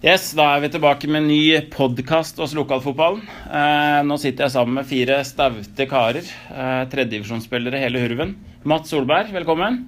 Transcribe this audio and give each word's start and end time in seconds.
Yes, 0.00 0.30
Da 0.32 0.46
er 0.56 0.62
vi 0.64 0.70
tilbake 0.72 1.08
med 1.12 1.20
en 1.20 1.28
ny 1.28 1.40
podkast 1.74 2.38
hos 2.40 2.54
Lokalfotballen. 2.56 3.20
Eh, 3.52 3.98
nå 4.08 4.16
sitter 4.20 4.46
jeg 4.46 4.54
sammen 4.54 4.78
med 4.78 4.88
fire 4.88 5.18
staute 5.28 5.86
karer. 5.90 6.24
Eh, 6.48 6.84
Tredjedivisjonsspillere 6.88 7.80
hele 7.82 8.00
hurven. 8.00 8.32
Mats 8.64 8.88
Solberg, 8.94 9.28
velkommen. 9.34 9.82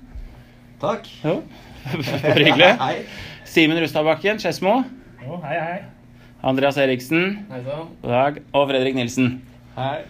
Takk. 0.83 1.09
Jo, 1.25 1.39
Bare 1.97 2.45
hyggelig. 2.45 2.69
Hei. 2.85 2.99
Simen 3.49 3.81
Rustadbakken, 3.81 4.37
Skedsmo. 4.43 4.83
Oh, 5.25 5.41
hei, 5.47 5.57
hei. 5.57 5.81
Andreas 6.45 6.77
Eriksen. 6.83 7.47
Hei 7.49 7.63
sann. 7.65 7.89
God 8.03 8.13
dag. 8.13 8.43
Og 8.53 8.69
Fredrik 8.69 8.97
Nilsen. 8.99 9.39
Hei. 9.79 10.03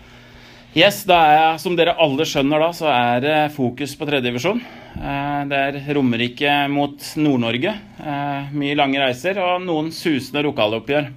Yes, 0.75 1.03
da 1.07 1.19
er 1.29 1.35
jeg, 1.37 1.63
Som 1.63 1.77
dere 1.79 1.95
alle 2.01 2.27
skjønner, 2.27 2.59
da, 2.65 2.73
så 2.75 2.89
er 2.91 3.23
det 3.23 3.39
fokus 3.55 3.95
på 4.01 4.09
tredjedivisjon. 4.09 4.63
Eh, 4.97 5.41
det 5.49 5.59
er 5.59 5.95
Romerike 5.97 6.53
mot 6.69 7.05
Nord-Norge. 7.17 7.73
Eh, 7.99 8.53
mye 8.53 8.77
lange 8.77 9.01
reiser 9.01 9.41
og 9.41 9.63
noen 9.65 9.89
susende 9.95 10.45
lokaloppgjør. 10.45 11.09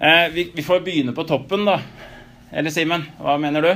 Eh, 0.00 0.26
vi, 0.34 0.64
får 0.66 0.82
begynne 0.86 1.14
på 1.14 1.24
toppen, 1.28 1.64
da. 1.68 1.78
Eller 2.50 2.74
Simen, 2.74 3.06
hva 3.20 3.36
mener 3.38 3.64
du? 3.64 3.70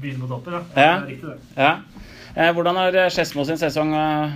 Begynne 0.00 0.24
på 0.24 0.30
toppen, 0.30 0.56
ja. 0.56 0.62
Ja. 0.72 0.72
Det 0.72 0.86
er 0.86 1.12
riktig, 1.12 1.34
det. 1.34 1.60
Ja. 1.60 2.52
Hvordan 2.52 2.76
har 2.76 2.96
Skedsmo 3.12 3.46
sin 3.48 3.60
sesong 3.60 3.94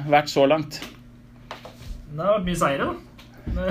vært 0.09 0.31
så 0.33 0.47
langt? 0.49 0.79
Det 0.81 2.21
har 2.21 2.39
vært 2.39 2.47
mye 2.49 2.61
seire, 2.61 2.87
da. 2.89 3.67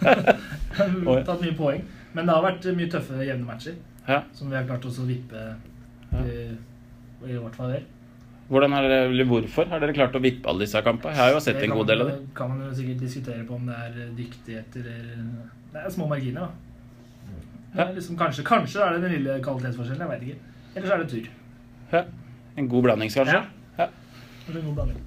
Vi 0.00 1.06
har 1.12 1.24
tatt 1.28 1.44
mye 1.44 1.56
poeng. 1.56 1.86
Men 2.16 2.26
det 2.26 2.34
har 2.34 2.44
vært 2.44 2.68
mye 2.76 2.90
tøffe, 2.92 3.22
jevne 3.24 3.48
matcher. 3.48 3.78
Ja. 4.08 4.24
Som 4.36 4.52
vi 4.52 4.58
har 4.58 4.68
klart 4.68 4.84
å 4.88 4.92
vippe 5.08 5.46
i, 6.24 6.36
i 7.28 7.38
vårt 7.38 7.56
favør. 7.56 7.84
Hvordan 8.50 8.72
har 8.74 8.82
dere, 8.82 9.04
eller 9.12 9.28
Hvorfor 9.30 9.68
har 9.70 9.82
dere 9.82 9.94
klart 9.94 10.16
å 10.18 10.22
vippe 10.22 10.48
alle 10.50 10.64
disse 10.64 10.80
kampene? 10.82 11.14
Jeg 11.14 11.22
har 11.22 11.36
jo 11.36 11.42
sett 11.44 11.60
en 11.62 11.70
god 11.70 11.86
del 11.86 12.02
av 12.02 12.08
dem. 12.10 12.24
det. 12.24 12.34
kan 12.34 12.50
man 12.50 12.64
jo 12.66 12.72
sikkert 12.74 13.04
diskutere 13.04 13.44
på 13.46 13.54
om 13.54 13.68
det 13.70 13.76
er 13.78 14.00
dyktighet 14.16 14.78
eller 14.80 15.04
Det 15.70 15.84
er 15.84 15.94
små 15.94 16.08
marginer, 16.10 16.48
da. 16.48 16.48
Det 17.70 17.84
er 17.84 17.92
liksom, 17.94 18.16
kanskje, 18.18 18.42
kanskje 18.42 18.82
er 18.82 18.96
det 18.96 19.04
den 19.04 19.12
lille 19.14 19.36
kvalitetsforskjellen. 19.44 20.02
Jeg 20.02 20.10
vet 20.10 20.22
ikke. 20.26 20.66
Eller 20.74 20.88
så 20.88 20.94
er 20.96 21.04
det 21.04 21.08
tur. 21.12 21.28
Ja. 21.92 22.02
En 22.58 22.68
god 22.68 22.82
blanding, 22.88 23.12
kanskje? 23.14 23.38
Ja. 23.78 23.86
er 23.86 24.58
en 24.58 24.66
god 24.66 24.74
blanding. 24.80 24.98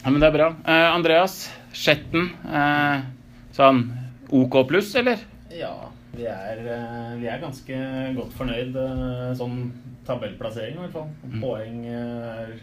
ja, 0.00 0.10
men 0.10 0.20
det 0.20 0.28
er 0.30 0.36
bra. 0.38 0.48
Eh, 0.64 0.88
Andreas 0.94 1.36
Skjetten. 1.76 2.30
Eh, 2.48 3.04
sånn 3.52 3.84
OK 4.32 4.56
pluss, 4.70 4.94
eller? 4.96 5.20
Ja, 5.52 5.74
vi 6.16 6.26
er, 6.26 6.64
eh, 6.76 7.12
vi 7.20 7.28
er 7.30 7.42
ganske 7.42 7.76
godt 8.16 8.32
fornøyd. 8.38 8.76
eh, 8.76 9.34
Sånn 9.38 9.60
tabellplassering, 10.06 10.74
i 10.78 10.82
hvert 10.84 10.96
fall. 10.96 11.10
Mm. 11.24 11.40
Poeng 11.44 11.84
eh, 11.86 12.40
er 12.46 12.56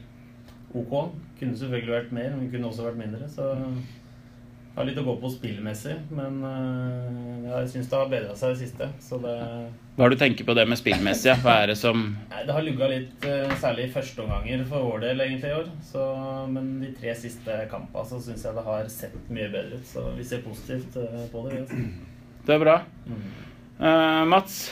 ok. 0.76 0.98
Kunne 1.39 1.58
selvfølgelig 1.58 1.95
vært 1.95 2.12
mer, 2.17 2.36
men 2.36 2.52
kunne 2.52 2.67
også 2.72 2.89
vært 2.89 3.00
mindre. 3.00 3.30
Så 3.30 3.45
har 4.78 4.86
litt 4.86 4.98
å 5.02 5.04
gå 5.08 5.16
på 5.22 5.30
spillmessig. 5.34 5.95
Men 6.14 6.36
eh, 6.45 7.45
jeg 7.48 7.70
syns 7.73 7.88
det 7.89 7.98
har 7.98 8.09
bedra 8.12 8.36
seg 8.38 8.52
i 8.52 8.58
det 8.58 8.62
siste. 8.66 8.89
Så 9.02 9.17
det, 9.23 9.36
Hva 9.98 10.06
har 10.06 10.14
du 10.14 10.17
tenker 10.22 10.45
på 10.45 10.54
det 10.58 10.67
med 10.70 10.78
spillmessig? 10.78 11.34
Hva 11.42 11.56
er 11.64 11.72
det 11.72 11.78
som 11.80 12.04
nei, 12.30 12.44
det 12.45 12.54
har 12.58 12.66
lugga 12.67 12.89
litt, 12.92 13.26
eh, 13.26 13.56
særlig 13.61 13.88
i 13.88 13.94
førsteomganger 13.95 14.66
for 14.70 14.86
vår 14.92 15.08
del 15.08 15.23
egentlig 15.26 15.50
i 15.54 15.58
år. 15.61 15.72
Så, 15.88 16.04
men 16.54 16.76
de 16.84 16.92
tre 17.00 17.16
siste 17.17 17.58
kampene 17.72 18.11
så 18.11 18.22
syns 18.28 18.45
jeg 18.45 18.59
det 18.59 18.67
har 18.67 18.94
sett 18.94 19.17
mye 19.34 19.50
bedre 19.56 19.80
ut. 19.80 19.89
Så 19.89 20.06
vi 20.20 20.28
ser 20.30 20.45
positivt 20.45 21.00
eh, 21.02 21.26
på 21.34 21.48
det. 21.48 21.64
Altså. 21.64 21.82
Det 22.48 22.56
er 22.56 22.62
bra. 22.64 22.78
Eh, 23.12 24.22
Mats 24.31 24.70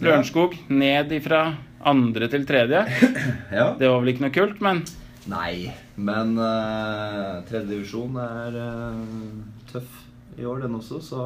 Lørenskog 0.00 0.54
ned 0.72 1.10
ifra 1.12 1.42
andre 1.84 2.28
til 2.32 2.46
tredje. 2.48 2.80
Ja. 3.58 3.74
Det 3.76 3.88
var 3.88 4.00
vel 4.00 4.12
ikke 4.14 4.24
noe 4.24 4.32
kult, 4.34 4.62
men 4.64 4.80
Nei, 5.28 5.68
men 6.00 6.38
uh, 6.40 7.44
tredje 7.48 7.68
divisjon 7.68 8.16
er 8.22 8.54
uh, 8.56 9.00
tøff 9.68 9.98
i 10.40 10.46
år, 10.48 10.62
den 10.62 10.78
også, 10.78 11.00
så 11.04 11.22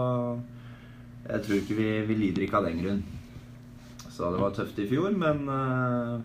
jeg 1.29 1.45
tror 1.45 1.59
ikke 1.61 1.77
vi, 1.79 1.89
vi 2.09 2.17
lider 2.19 2.47
ikke 2.47 2.59
av 2.59 2.67
den 2.67 2.81
grunn. 2.83 3.03
Så 4.09 4.33
det 4.35 4.41
var 4.43 4.57
tøft 4.57 4.81
i 4.83 4.89
fjor, 4.91 5.15
men 5.15 5.45
uh, 5.47 6.17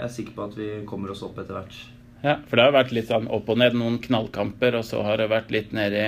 jeg 0.00 0.08
er 0.08 0.14
sikker 0.16 0.34
på 0.34 0.48
at 0.48 0.58
vi 0.58 0.70
kommer 0.88 1.14
oss 1.14 1.22
opp 1.26 1.38
etter 1.38 1.60
hvert. 1.60 1.78
ja, 2.26 2.40
For 2.48 2.58
det 2.58 2.66
har 2.66 2.74
vært 2.80 2.96
litt 2.96 3.12
sånn 3.12 3.30
opp 3.30 3.54
og 3.54 3.62
ned, 3.62 3.78
noen 3.78 4.00
knallkamper, 4.02 4.80
og 4.80 4.88
så 4.88 5.04
har 5.06 5.22
det 5.22 5.30
vært 5.30 5.54
litt 5.54 5.76
nedi 5.76 6.02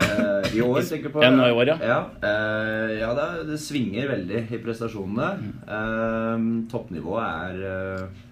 Eh, 0.00 0.56
I 0.58 0.62
år, 0.62 0.80
tenker 0.82 1.08
du 1.08 1.14
på? 1.14 1.22
Ja, 1.24 1.32
i 1.32 1.52
år, 1.52 1.72
ja. 1.72 1.76
Ja, 1.82 1.98
eh, 2.28 2.94
ja 3.00 3.10
det, 3.18 3.28
det 3.50 3.58
svinger 3.62 4.10
veldig 4.12 4.44
i 4.46 4.60
prestasjonene. 4.62 5.28
Mm. 5.42 5.52
Eh, 5.76 6.48
toppnivået 6.72 7.28
er 7.28 7.62
eh, 7.72 8.24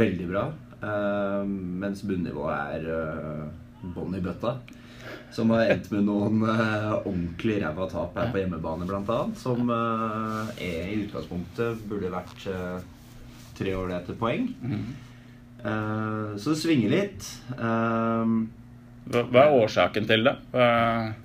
veldig 0.00 0.28
bra, 0.30 0.44
eh, 0.80 1.42
mens 1.84 2.04
bunnivået 2.06 2.76
er 2.76 2.86
uh, 2.90 3.90
bånn 3.94 4.16
i 4.18 4.22
bøtta. 4.24 4.58
Som 5.34 5.52
har 5.54 5.70
endt 5.70 5.88
med 5.94 6.04
noen 6.06 6.42
eh, 6.42 6.92
ordentlig 6.98 7.60
ræva 7.62 7.86
tap 7.90 8.16
her 8.18 8.32
på 8.32 8.40
hjemmebane, 8.42 8.86
blant 8.88 9.10
annet. 9.14 9.38
Som 9.40 9.70
eh, 9.70 10.50
er, 10.66 10.90
i 10.90 11.04
utgangspunktet 11.04 11.84
burde 11.90 12.10
vært 12.12 12.48
tre 13.60 13.74
etter 13.96 14.18
poeng. 14.18 14.48
Eh, 15.60 16.36
så 16.40 16.54
det 16.54 16.60
svinger 16.60 16.94
litt. 16.94 17.28
Eh, 17.56 18.34
hva, 19.08 19.22
hva 19.32 19.42
er 19.46 19.56
årsaken 19.64 20.06
til 20.06 20.26
det? 20.28 20.34
Hva, 20.52 20.66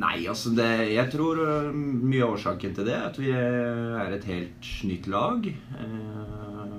Nei, 0.01 0.15
altså 0.31 0.53
det, 0.57 0.69
jeg 0.95 1.11
tror 1.13 1.41
øh, 1.43 1.71
mye 1.75 2.23
av 2.25 2.37
årsaken 2.37 2.73
til 2.77 2.87
det 2.87 2.95
er 2.95 3.03
at 3.09 3.19
vi 3.19 3.33
er 3.35 4.15
et 4.15 4.25
helt 4.31 4.69
nytt 4.87 5.09
lag. 5.11 5.49
Eh, 5.49 6.77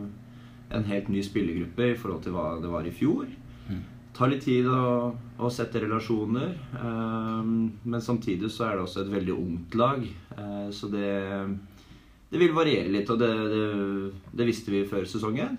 en 0.76 0.88
helt 0.88 1.08
ny 1.12 1.20
spillergruppe 1.22 1.92
i 1.92 1.98
forhold 1.98 2.24
til 2.24 2.34
hva 2.34 2.48
det 2.62 2.72
var 2.72 2.88
i 2.88 2.94
fjor. 2.94 3.28
Det 3.68 4.22
tar 4.22 4.30
litt 4.32 4.46
tid 4.48 4.64
å, 4.72 5.12
å 5.38 5.48
sette 5.52 5.82
relasjoner. 5.84 6.56
eh, 6.80 7.40
men 7.84 8.00
samtidig 8.02 8.50
så 8.50 8.70
er 8.70 8.76
det 8.78 8.86
også 8.88 9.04
et 9.04 9.12
veldig 9.12 9.36
ungt 9.36 9.76
lag. 9.78 10.02
eh, 10.40 10.68
så 10.72 10.88
det, 10.90 11.12
det 12.32 12.40
vil 12.40 12.56
variere 12.56 12.90
litt, 12.90 13.10
og 13.12 13.20
det, 13.20 13.30
det, 13.52 13.66
det 14.40 14.48
visste 14.48 14.72
vi 14.74 14.82
før 14.88 15.04
sesongen. 15.06 15.58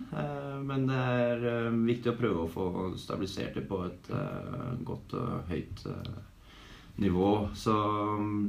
Men 0.64 0.86
det 0.90 0.98
er 0.98 1.44
eh, 1.52 1.76
viktig 1.88 2.12
å 2.14 2.18
prøve 2.18 2.44
å 2.46 2.50
få 2.52 2.66
stabilisert 3.00 3.58
det 3.58 3.66
på 3.70 3.82
et 3.88 4.10
eh, 4.14 4.74
godt 4.88 5.16
og 5.20 5.52
høyt 5.52 5.84
eh, 5.92 6.18
nivå. 7.04 7.32
Så 7.58 7.76
mm, 8.22 8.42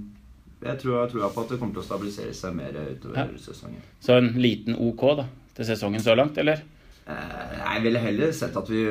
jeg 0.65 0.81
tror 0.83 0.99
jeg 1.03 1.13
tror 1.13 1.31
på 1.35 1.45
at 1.45 1.53
det 1.55 1.61
kommer 1.61 1.77
til 1.77 1.85
å 1.85 1.87
stabilisere 1.87 2.35
seg 2.37 2.57
mer 2.59 2.77
utover 2.95 3.21
Ja. 3.21 3.29
sesongen. 3.39 3.85
så 4.01 4.19
en 4.19 4.33
liten 4.41 4.77
OK 4.77 5.05
da, 5.21 5.29
til 5.57 5.69
sesongen 5.71 6.03
så 6.05 6.17
langt, 6.19 6.39
eller? 6.39 6.65
Jeg 7.09 7.83
ville 7.87 8.03
heller 8.05 8.33
sett 8.37 8.57
at 8.61 8.69
vi 8.69 8.83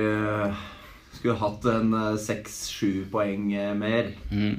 skulle 1.13 1.38
hatt 1.38 1.66
en 1.69 1.91
seks-sju 2.17 3.05
poeng 3.11 3.51
mer. 3.78 4.09
Mm. 4.31 4.55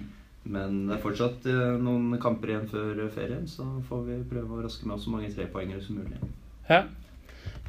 Men 0.48 0.76
det 0.86 0.94
er 0.94 1.02
fortsatt 1.02 1.48
noen 1.82 2.14
kamper 2.22 2.52
igjen 2.52 2.68
før 2.70 3.02
ferien, 3.12 3.48
så 3.50 3.66
får 3.88 4.04
vi 4.06 4.20
prøve 4.30 4.54
å 4.54 4.62
raske 4.62 4.86
med 4.86 4.94
oss 4.94 5.08
så 5.08 5.10
mange 5.10 5.32
trepoengere 5.34 5.82
som 5.82 5.98
mulig. 5.98 6.20
Ja. 6.70 6.84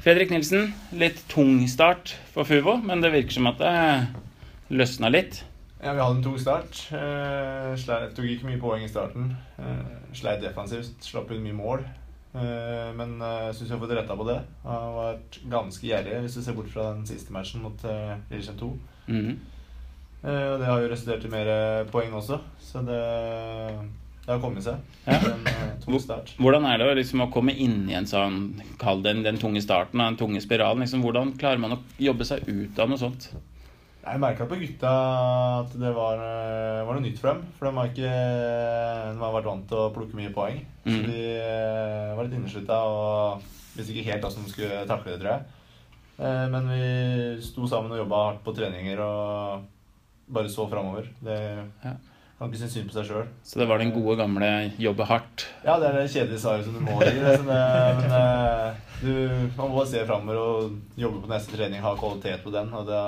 Fredrik 0.00 0.30
Nilsen, 0.32 0.70
litt 0.96 1.18
tung 1.28 1.58
start 1.68 2.14
for 2.32 2.48
Fuvo, 2.48 2.78
men 2.80 3.02
det 3.04 3.12
virker 3.12 3.36
som 3.36 3.50
at 3.50 3.60
det 3.60 3.74
løsna 4.72 5.10
litt. 5.12 5.42
Ja, 5.80 5.92
Vi 5.92 6.00
hadde 6.00 6.16
en 6.16 6.24
tung 6.24 6.38
start. 6.40 6.86
Eh, 6.96 7.70
sleit, 7.80 8.14
tok 8.16 8.28
ikke 8.28 8.48
mye 8.48 8.60
poeng 8.60 8.84
i 8.84 8.88
starten. 8.88 9.34
Eh, 9.60 9.92
sleit 10.16 10.40
defensivt, 10.40 10.96
slapp 11.04 11.30
inn 11.32 11.44
mye 11.44 11.56
mål. 11.56 11.84
Eh, 12.32 12.90
men 12.96 13.18
jeg 13.20 13.54
syns 13.58 13.68
vi 13.68 13.74
har 13.76 13.82
fått 13.84 13.96
retta 13.98 14.16
på 14.16 14.28
det. 14.28 14.40
Har 14.64 14.96
vært 14.96 15.40
ganske 15.52 15.88
gjerrig, 15.92 16.20
hvis 16.24 16.36
du 16.38 16.42
ser 16.44 16.56
bort 16.56 16.72
fra 16.72 16.92
den 16.94 17.04
siste 17.08 17.36
matchen 17.36 17.64
mot 17.64 17.84
Lillestrøm 17.84 18.60
2. 18.64 18.74
Mm 19.10 19.32
Eh, 20.20 20.46
og 20.52 20.58
det 20.60 20.66
har 20.68 20.82
jo 20.82 20.88
resultert 20.90 21.24
i 21.24 21.32
mer 21.32 21.48
poeng 21.88 22.12
også, 22.12 22.36
så 22.60 22.82
det, 22.84 23.00
det 24.30 24.36
har 24.36 24.42
kommet 24.44 24.62
seg. 24.62 24.78
Ja. 25.08 25.16
En 25.18 25.46
eh, 25.50 25.70
tung 25.82 25.98
start. 25.98 26.28
Hvordan 26.38 26.66
er 26.70 26.78
det 26.78 26.90
liksom 27.00 27.24
å 27.26 27.30
komme 27.34 27.50
inn 27.58 27.88
i 27.90 27.96
en 27.98 28.06
sånn, 28.06 28.36
kall 28.78 29.02
det 29.02 29.10
den, 29.16 29.24
den 29.26 29.40
tunge 29.42 29.62
starten 29.64 29.98
av 30.00 30.12
den 30.12 30.20
tunge 30.20 30.40
spiralen? 30.44 30.84
Liksom, 30.86 31.02
hvordan 31.02 31.32
klarer 31.40 31.58
man 31.58 31.74
å 31.74 31.80
jobbe 31.98 32.26
seg 32.28 32.46
ut 32.46 32.78
av 32.78 32.92
noe 32.92 33.00
sånt? 33.00 33.32
Jeg 34.00 34.16
merka 34.22 34.46
på 34.48 34.56
gutta 34.56 34.90
at 35.60 35.74
det 35.76 35.90
var, 35.92 36.22
eh, 36.24 36.84
var 36.86 36.96
noe 36.96 37.04
nytt 37.04 37.18
for 37.20 37.34
dem. 37.34 37.42
For 37.58 37.66
de 37.68 37.76
har 37.76 37.90
ikke 37.90 38.12
de 39.10 39.18
har 39.26 39.34
vært 39.34 39.48
vant 39.50 39.66
til 39.68 39.82
å 39.82 39.90
plukke 39.94 40.16
mye 40.16 40.32
poeng. 40.34 40.62
Så 40.86 40.94
Mm. 40.96 41.06
de 41.10 41.24
eh, 41.36 42.14
var 42.16 42.24
litt 42.24 42.38
inneslutta 42.38 42.78
og 42.88 43.42
visste 43.76 43.92
ikke 43.92 44.06
helt 44.12 44.22
hvordan 44.24 44.46
de 44.46 44.52
skulle 44.54 44.86
takle 44.88 45.12
det, 45.12 45.18
tror 45.20 45.34
jeg. 45.34 45.42
Men 46.52 46.66
vi 46.68 47.40
sto 47.40 47.64
sammen 47.68 47.92
og 47.94 48.00
jobba 48.02 48.16
hardt 48.26 48.40
på 48.44 48.52
treninger 48.56 48.98
og 49.00 49.62
bare 50.28 50.50
så 50.52 50.66
framover. 50.68 51.06
Det 51.24 51.36
Ja. 51.84 51.94
Kan 52.40 52.48
ikke 52.48 52.62
synes 52.62 52.72
synd 52.72 52.86
på 52.88 52.94
seg 52.96 53.04
sjøl. 53.04 53.26
Så 53.44 53.58
det 53.60 53.66
var 53.68 53.82
den 53.82 53.90
gode 53.92 54.14
gamle 54.16 54.46
jobbe 54.80 55.04
hardt. 55.04 55.42
Ja, 55.60 55.74
det 55.76 55.90
er 55.90 55.96
det 55.98 56.06
kjedelige 56.08 56.40
svaret 56.40 56.64
som 56.64 56.72
du 56.72 56.80
må 56.86 56.94
gi. 57.04 57.18
Men 57.44 58.14
eh, 58.16 58.78
du, 59.02 59.10
man 59.58 59.72
må 59.74 59.82
se 59.84 60.00
framover 60.08 60.38
og 60.40 61.00
jobbe 61.02 61.20
på 61.20 61.28
neste 61.28 61.58
trening, 61.58 61.82
ha 61.84 61.90
kvalitet 62.00 62.40
på 62.40 62.52
den. 62.54 62.70
Og 62.72 62.86
da 62.88 63.02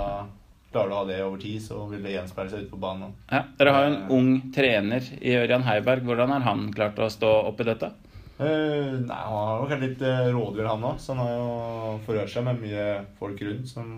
klarer 0.69 0.91
du 0.91 0.93
å 0.93 0.99
ha 0.99 1.07
det 1.09 1.23
over 1.25 1.41
tid, 1.41 1.63
så 1.65 1.79
vil 1.89 2.05
det 2.05 2.13
gjenspeile 2.13 2.53
seg 2.53 2.67
ute 2.67 2.75
på 2.75 2.81
banen. 2.83 3.15
Ja, 3.31 3.41
dere 3.57 3.73
har 3.73 3.87
jo 3.87 3.95
en 3.95 4.13
ung 4.19 4.29
trener 4.53 5.07
i 5.17 5.33
Ørjan 5.39 5.65
Heiberg. 5.65 6.05
Hvordan 6.11 6.35
har 6.35 6.45
han 6.51 6.67
klart 6.75 7.01
å 7.01 7.09
stå 7.13 7.31
oppi 7.49 7.65
dette? 7.71 7.89
Uh, 8.37 8.99
nei, 9.01 9.17
Han 9.17 9.39
har 9.39 9.55
jo 9.55 9.71
vært 9.71 9.87
litt 9.87 10.05
uh, 10.05 10.27
rådyr, 10.35 10.69
han 10.69 10.85
òg. 10.91 10.99
Så 11.01 11.15
han 11.15 11.23
har 11.25 11.33
jo 11.39 11.95
forhørt 12.05 12.35
seg 12.35 12.45
med 12.51 12.61
mye 12.67 12.85
folk 13.17 13.41
rundt 13.49 13.73
som 13.73 13.97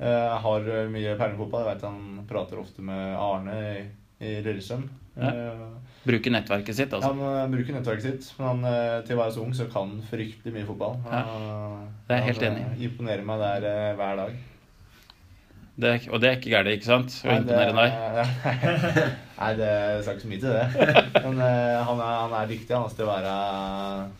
uh, 0.00 0.32
har 0.46 0.72
mye 0.96 1.12
perlefotball. 1.20 1.66
Jeg 1.66 1.74
vet 1.74 1.86
han 1.90 2.24
prater 2.32 2.62
ofte 2.64 2.86
med 2.88 3.12
Arne 3.20 3.60
i, 4.20 4.36
Lillestrøm. 4.44 4.84
Ja. 5.18 5.30
Uh, 5.30 5.66
Bruker 6.04 6.32
nettverket 6.34 6.76
sitt, 6.76 6.92
altså. 6.92 7.12
Han 7.14 7.20
uh, 7.22 7.44
bruker 7.52 7.72
nettverket 7.78 8.02
sitt, 8.04 8.26
men 8.38 8.48
han, 8.50 8.64
uh, 8.66 8.96
til 9.06 9.16
å 9.16 9.20
være 9.22 9.32
så 9.36 9.44
ung 9.44 9.54
så 9.56 9.64
kan 9.72 9.92
han 9.94 10.02
fryktelig 10.10 10.52
mye 10.56 10.66
fotball. 10.68 10.98
Ja. 11.08 11.22
Det 12.08 12.16
er 12.16 12.20
jeg 12.20 12.26
helt 12.32 12.42
enig 12.50 12.64
i. 12.64 12.66
eh, 12.74 12.82
Imponerer 12.90 13.24
meg 13.30 13.40
der 13.44 13.68
eh, 13.70 13.94
hver 14.00 14.18
dag. 14.20 14.34
Det, 15.74 15.88
er- 15.90 16.10
og 16.14 16.20
det 16.22 16.28
er 16.28 16.36
ikke 16.38 16.50
gærent, 16.52 16.74
ikke 16.76 16.86
sant? 16.86 17.14
Å 17.26 17.32
imponere 17.34 17.72
deg. 17.74 17.88
Nei, 19.40 19.48
det 19.58 19.70
skal 20.04 20.14
ikke 20.14 20.22
så 20.26 20.30
mye 20.30 20.42
til 20.44 20.52
det. 20.54 20.66
Men 21.24 21.40
eh, 21.42 21.80
han, 21.88 22.02
er, 22.04 22.12
han 22.20 22.36
er 22.42 22.50
dyktig 22.52 22.76
han, 22.76 22.84
altså, 22.84 23.00
til 23.00 23.08
å 23.08 23.14
være 23.14 23.32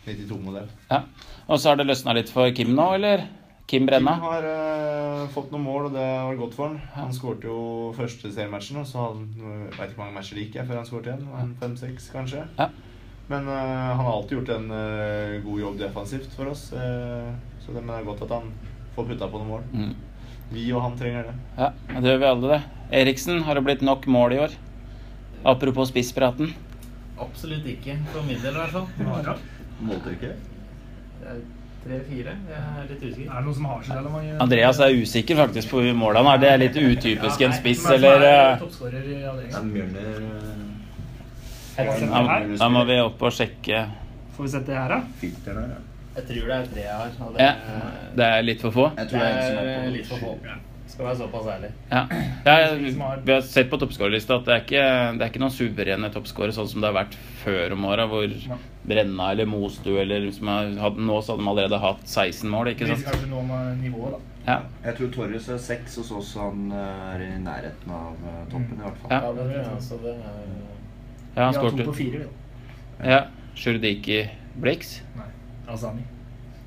92-modell. 0.08 0.72
Ja. 0.90 1.02
Og 1.44 1.60
så 1.60 1.70
har 1.70 1.78
det 1.78 1.86
løsna 1.90 2.14
litt 2.16 2.32
for 2.32 2.50
Kim 2.56 2.72
nå, 2.74 2.88
eller? 2.96 3.26
Kim 3.66 3.86
Brenna? 3.88 4.16
Kim 4.18 4.26
har 4.28 4.44
uh, 4.44 5.28
fått 5.32 5.52
noen 5.54 5.64
mål, 5.64 5.86
og 5.88 5.94
det 5.96 6.04
vært 6.04 6.42
godt 6.42 6.56
for 6.58 6.68
han. 6.68 6.80
Han 6.98 7.14
skårte 7.16 7.48
jo 7.48 7.92
første 7.96 8.28
seriematchen, 8.28 8.82
og 8.82 8.88
så 8.88 9.06
hadde 9.06 9.22
han 9.22 9.70
Jeg 9.70 9.70
ikke 9.72 9.94
hvor 9.94 10.02
mange 10.04 10.16
matcher 10.18 10.36
det 10.36 10.44
gikk 10.46 10.58
jeg 10.60 10.68
før 10.68 10.80
han 10.80 10.90
skåret 10.90 11.08
igjen. 11.08 11.30
En 11.40 11.54
Fem-seks, 11.62 12.10
kanskje. 12.12 12.44
Ja. 12.58 12.68
Men 13.28 13.48
uh, 13.48 13.54
han 13.56 14.04
har 14.04 14.12
alltid 14.12 14.38
gjort 14.38 14.52
en 14.58 14.70
uh, 14.70 15.42
god 15.46 15.60
jobb 15.60 15.78
defensivt 15.80 16.32
for 16.36 16.52
oss. 16.52 16.72
eh, 16.76 17.32
så 17.64 17.72
det 17.72 17.80
men 17.80 17.96
er 17.96 18.04
godt 18.04 18.22
at 18.26 18.34
han 18.36 18.52
får 18.94 19.08
putta 19.08 19.28
på 19.32 19.40
noen 19.40 19.48
mål. 19.54 19.62
Mm. 19.72 19.94
Vi 20.52 20.66
og 20.74 20.84
han 20.84 20.98
trenger 21.00 21.30
det. 21.30 21.34
Ja, 21.56 21.72
det 21.88 22.10
gjør 22.10 22.20
vi 22.20 22.28
alle, 22.28 22.48
det. 22.52 22.60
Eriksen, 23.00 23.42
har 23.46 23.56
det 23.56 23.64
blitt 23.64 23.82
nok 23.82 24.06
mål 24.06 24.36
i 24.36 24.40
år? 24.44 24.52
Apropos 25.48 25.88
spisspraten. 25.88 26.52
Absolutt 27.20 27.64
ikke. 27.64 27.96
For 28.12 28.22
min 28.28 28.40
del, 28.44 28.54
i 28.54 28.60
hvert 28.60 28.76
fall. 28.76 28.88
Mara. 31.84 31.94
Måltørke? 31.94 32.04
Tre-fire. 32.04 32.32
Jeg 32.48 32.58
er 32.80 32.86
litt 32.88 33.02
usikker. 33.02 33.30
Er 33.30 33.34
det 33.36 33.44
noen 33.44 33.54
som 33.54 33.64
har 33.64 33.82
seg 33.82 33.96
Andreas 34.40 34.80
er 34.80 34.90
usikker 35.02 35.36
faktisk 35.36 35.70
på 35.70 35.76
hvor 35.82 35.94
mål 35.94 36.16
han 36.16 36.26
har. 36.26 36.38
Det 36.38 36.48
er 36.48 36.58
litt 36.58 36.76
utypisk 36.76 37.40
en 37.40 37.52
spiss, 37.52 37.84
er 37.86 37.94
eller 37.94 38.16
er 38.20 38.52
eh, 38.52 38.58
toppskårer 38.58 39.04
i 39.04 39.22
er 39.22 39.28
avdelingen? 39.30 39.94
Da, 41.76 42.56
da 42.58 42.68
må 42.70 42.84
vi 42.84 43.00
opp 43.02 43.22
og 43.22 43.32
sjekke. 43.34 43.88
Får 44.36 44.42
vi 44.44 44.50
sette 44.50 44.70
det 44.70 44.78
her, 44.78 44.88
da? 44.88 45.00
Filter 45.20 45.52
der, 45.54 45.68
ja. 45.74 45.80
Jeg 46.14 46.24
tror 46.28 46.46
det 46.46 46.54
er 46.54 46.66
tre 46.70 46.80
jeg 46.80 46.94
har. 46.94 47.08
Det, 47.34 47.40
Ja, 47.42 47.52
det 48.14 48.24
er 48.24 48.42
litt 48.46 48.60
for 48.62 48.70
få. 48.70 48.84
Jeg 48.94 48.96
det 48.96 49.10
tror 49.10 49.18
det 49.18 49.26
er 49.26 49.32
er 49.58 49.86
er 49.86 49.90
litt 49.90 50.06
for 50.06 50.18
få. 50.22 50.38
Skal 50.94 51.08
være 51.08 51.16
såpass 51.18 51.46
ærlig. 51.50 51.70
Ja. 51.90 52.02
Ja, 52.46 52.74
vi 53.24 53.32
har 53.32 53.40
sett 53.42 53.70
på 53.70 53.78
toppskårerlista 53.82 54.36
at 54.38 54.44
det 54.46 54.52
er 54.54 54.60
ikke, 54.62 54.82
det 55.18 55.24
er 55.24 55.32
ikke 55.32 55.40
noen 55.42 55.54
suverene 55.54 56.10
toppskårere 56.14 56.54
sånn 56.54 56.68
som 56.70 56.84
det 56.84 56.90
har 56.92 56.94
vært 57.00 57.16
før 57.40 57.74
om 57.74 57.88
åra, 57.90 58.04
hvor 58.12 58.30
Brenna 58.86 59.32
eller 59.32 59.48
Mostu 59.50 59.90
eller 59.98 60.28
som 60.36 60.52
har 60.52 60.70
hatt, 60.84 61.00
Nå 61.00 61.18
så 61.18 61.34
hadde 61.34 61.42
de 61.42 61.50
allerede 61.50 61.82
hatt 61.82 62.06
16 62.06 62.52
mål, 62.52 62.70
ikke 62.76 62.92
sant? 62.92 63.02
kanskje 63.08 63.32
noe 63.32 63.42
nivåer, 63.42 63.74
nivået, 63.82 64.14
da. 64.14 64.30
Ja. 64.44 64.58
Jeg 64.84 64.98
tror 65.00 65.12
Torres 65.18 65.50
er 65.50 65.60
seks, 65.66 65.98
og 65.98 66.06
så 66.06 66.20
også 66.20 66.46
han 66.46 66.64
eh, 66.70 67.04
er 67.10 67.26
i 67.26 67.30
nærheten 67.42 67.94
av 67.98 68.14
toppen, 68.14 68.48
toppen, 68.54 68.78
i 68.78 68.86
hvert 68.86 69.02
fall. 69.02 69.14
Ja. 69.16 69.20
Ja, 69.24 69.34
det 69.40 69.50
jeg. 69.58 69.84
Så 69.88 70.00
det 70.04 70.14
er 70.14 70.42
Ja, 71.34 71.48
han 71.48 71.54
skåret. 71.58 72.28
Ja. 73.02 73.22
Sjurdiki 73.58 74.20
Blix. 74.62 75.00
Nei. 75.18 75.30
Azani. 75.74 76.06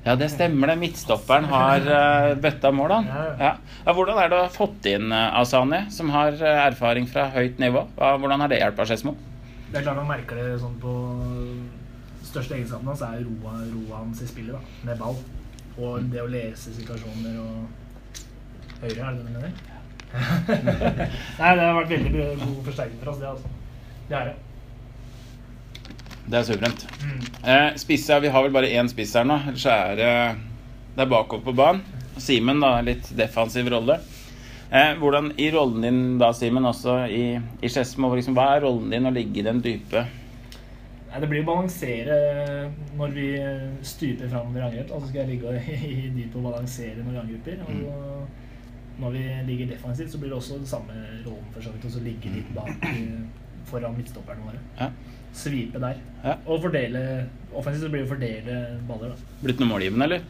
Ja, 0.04 0.14
det 0.16 0.28
stemmer 0.32 0.70
det. 0.70 0.76
Midtstopperen 0.80 1.48
har 1.50 1.84
uh, 1.84 2.34
bøtta 2.40 2.70
mål, 2.72 2.94
han. 2.98 3.08
Ja, 3.10 3.24
ja. 3.42 3.94
Hvordan 3.96 4.20
er 4.22 4.30
det 4.30 4.38
å 4.38 4.44
ha 4.44 4.52
fått 4.52 4.86
inn 4.88 5.10
uh, 5.12 5.40
Asani, 5.40 5.82
som 5.92 6.12
har 6.14 6.36
eh, 6.38 6.60
erfaring 6.68 7.08
fra 7.10 7.26
høyt 7.34 7.58
nivå? 7.60 7.82
Hvordan 7.98 8.44
har 8.44 8.52
det 8.52 8.60
hjulpet 8.62 8.92
Skedsmo? 8.92 9.16
Det 9.68 9.80
er 9.80 9.84
klart 9.84 10.00
man 10.00 10.08
merker 10.08 10.38
det 10.38 10.60
sånn 10.62 10.78
på 10.80 10.94
Største 12.28 12.56
egenskapen 12.58 12.88
hans 12.90 13.02
er 13.04 13.22
roa, 13.24 13.54
roa 13.72 14.02
hans 14.02 14.20
i 14.20 14.28
spillet, 14.28 14.54
da. 14.54 14.80
Med 14.84 14.98
ball. 15.00 15.16
Og 15.78 16.08
det 16.12 16.20
å 16.22 16.30
lese 16.30 16.74
situasjoner 16.76 17.38
og 17.40 17.86
Høyre, 18.78 18.98
er 19.02 19.16
det 19.16 19.18
det 19.18 19.24
du 19.24 19.32
mener? 19.34 19.54
Nei, 21.40 21.48
det 21.58 21.64
har 21.64 21.78
vært 21.80 21.90
veldig 21.90 22.26
god 22.44 22.60
forsterkning 22.68 23.00
for 23.00 23.12
oss, 23.12 23.18
det, 23.22 23.32
altså. 23.32 23.48
Det 24.08 24.18
er 24.18 24.30
det. 24.30 24.36
Det 26.28 26.36
er 26.36 26.44
suverent. 26.44 26.84
Mm. 27.00 27.20
Eh, 27.48 27.70
spissa, 27.80 28.20
Vi 28.20 28.28
har 28.28 28.44
vel 28.44 28.52
bare 28.52 28.68
én 28.68 28.88
spiss 28.90 29.14
her 29.16 29.24
nå. 29.24 29.38
Ellers 29.48 29.64
så 29.64 29.72
er 29.72 29.96
det 29.96 30.12
Det 30.96 31.04
er 31.04 31.10
bakover 31.10 31.44
på 31.44 31.56
banen. 31.56 31.82
Simen, 32.18 32.60
da, 32.60 32.80
litt 32.82 33.08
defensiv 33.16 33.68
rolle. 33.70 34.00
Eh, 34.70 34.96
hvordan 35.00 35.32
i 35.40 35.50
rollen 35.54 35.84
din 35.86 36.00
da, 36.20 36.32
Simen, 36.36 36.66
også 36.68 37.06
i, 37.08 37.38
i 37.62 37.68
Skedsmo, 37.70 38.10
liksom, 38.12 38.34
hva 38.36 38.56
er 38.56 38.66
rollen 38.66 38.90
din 38.92 39.08
å 39.08 39.12
ligge 39.14 39.40
i 39.40 39.44
den 39.46 39.62
dype 39.64 40.02
Nei, 41.08 41.22
det 41.22 41.28
blir 41.30 41.40
å 41.40 41.46
balansere 41.48 42.16
når 42.98 43.14
vi 43.14 43.28
stuper 43.80 44.28
framover 44.28 44.60
i 44.60 44.66
angrep. 44.66 44.90
så 44.92 45.08
skal 45.08 45.22
jeg 45.22 45.38
ligge 45.38 45.54
i 45.88 46.10
dypet 46.12 46.36
og 46.36 46.50
balansere 46.50 47.00
når 47.00 47.14
vi 47.14 47.22
angriper. 47.22 47.62
Og 47.64 49.00
når 49.00 49.14
vi 49.14 49.22
ligger 49.46 49.70
defensivt, 49.72 50.12
så 50.12 50.20
blir 50.20 50.34
det 50.34 50.36
også 50.36 50.58
det 50.60 50.68
samme 50.68 50.98
rollen 51.24 51.48
for 51.54 51.64
så 51.64 51.72
vidt. 51.72 51.88
Og 51.88 52.04
ligge 52.04 52.34
litt 52.34 52.50
bak 52.52 52.84
eh, 52.90 53.47
foran 53.66 53.96
midtstopperne 53.96 54.44
våre. 54.46 54.58
Ja. 54.80 54.90
Svipe 55.32 55.78
der. 55.78 55.96
Ja. 56.24 56.36
Og 56.46 56.62
fordele 56.62 57.02
Offensivt 57.54 57.84
så 57.84 57.88
blir 57.92 58.02
det 58.02 58.08
å 58.08 58.12
fordele 58.12 58.56
baller, 58.88 59.08
da. 59.14 59.36
Blitt 59.42 59.60
noe 59.60 59.68
målgivende, 59.70 60.04
eller? 60.04 60.20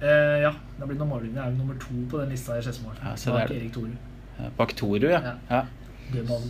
Eh, 0.00 0.36
ja, 0.42 0.50
det 0.52 0.80
har 0.80 0.86
blitt 0.88 0.98
noen 1.00 1.10
målgivende. 1.10 1.40
Jeg 1.40 1.46
er 1.46 1.52
jo 1.52 1.58
nummer 1.62 1.76
to 1.80 1.94
på 2.10 2.20
den 2.22 2.30
lista 2.32 2.56
i 2.56 2.62
Skedsmål. 2.64 2.94
Ja, 3.02 3.12
Bak. 3.32 3.50
Erik 3.50 3.72
Toru. 3.74 3.90
Ja, 4.38 4.48
Bak 4.56 4.72
Toru, 4.76 5.06
ja. 5.10 5.20
Ja. 5.50 5.62
Dødball, 6.12 6.42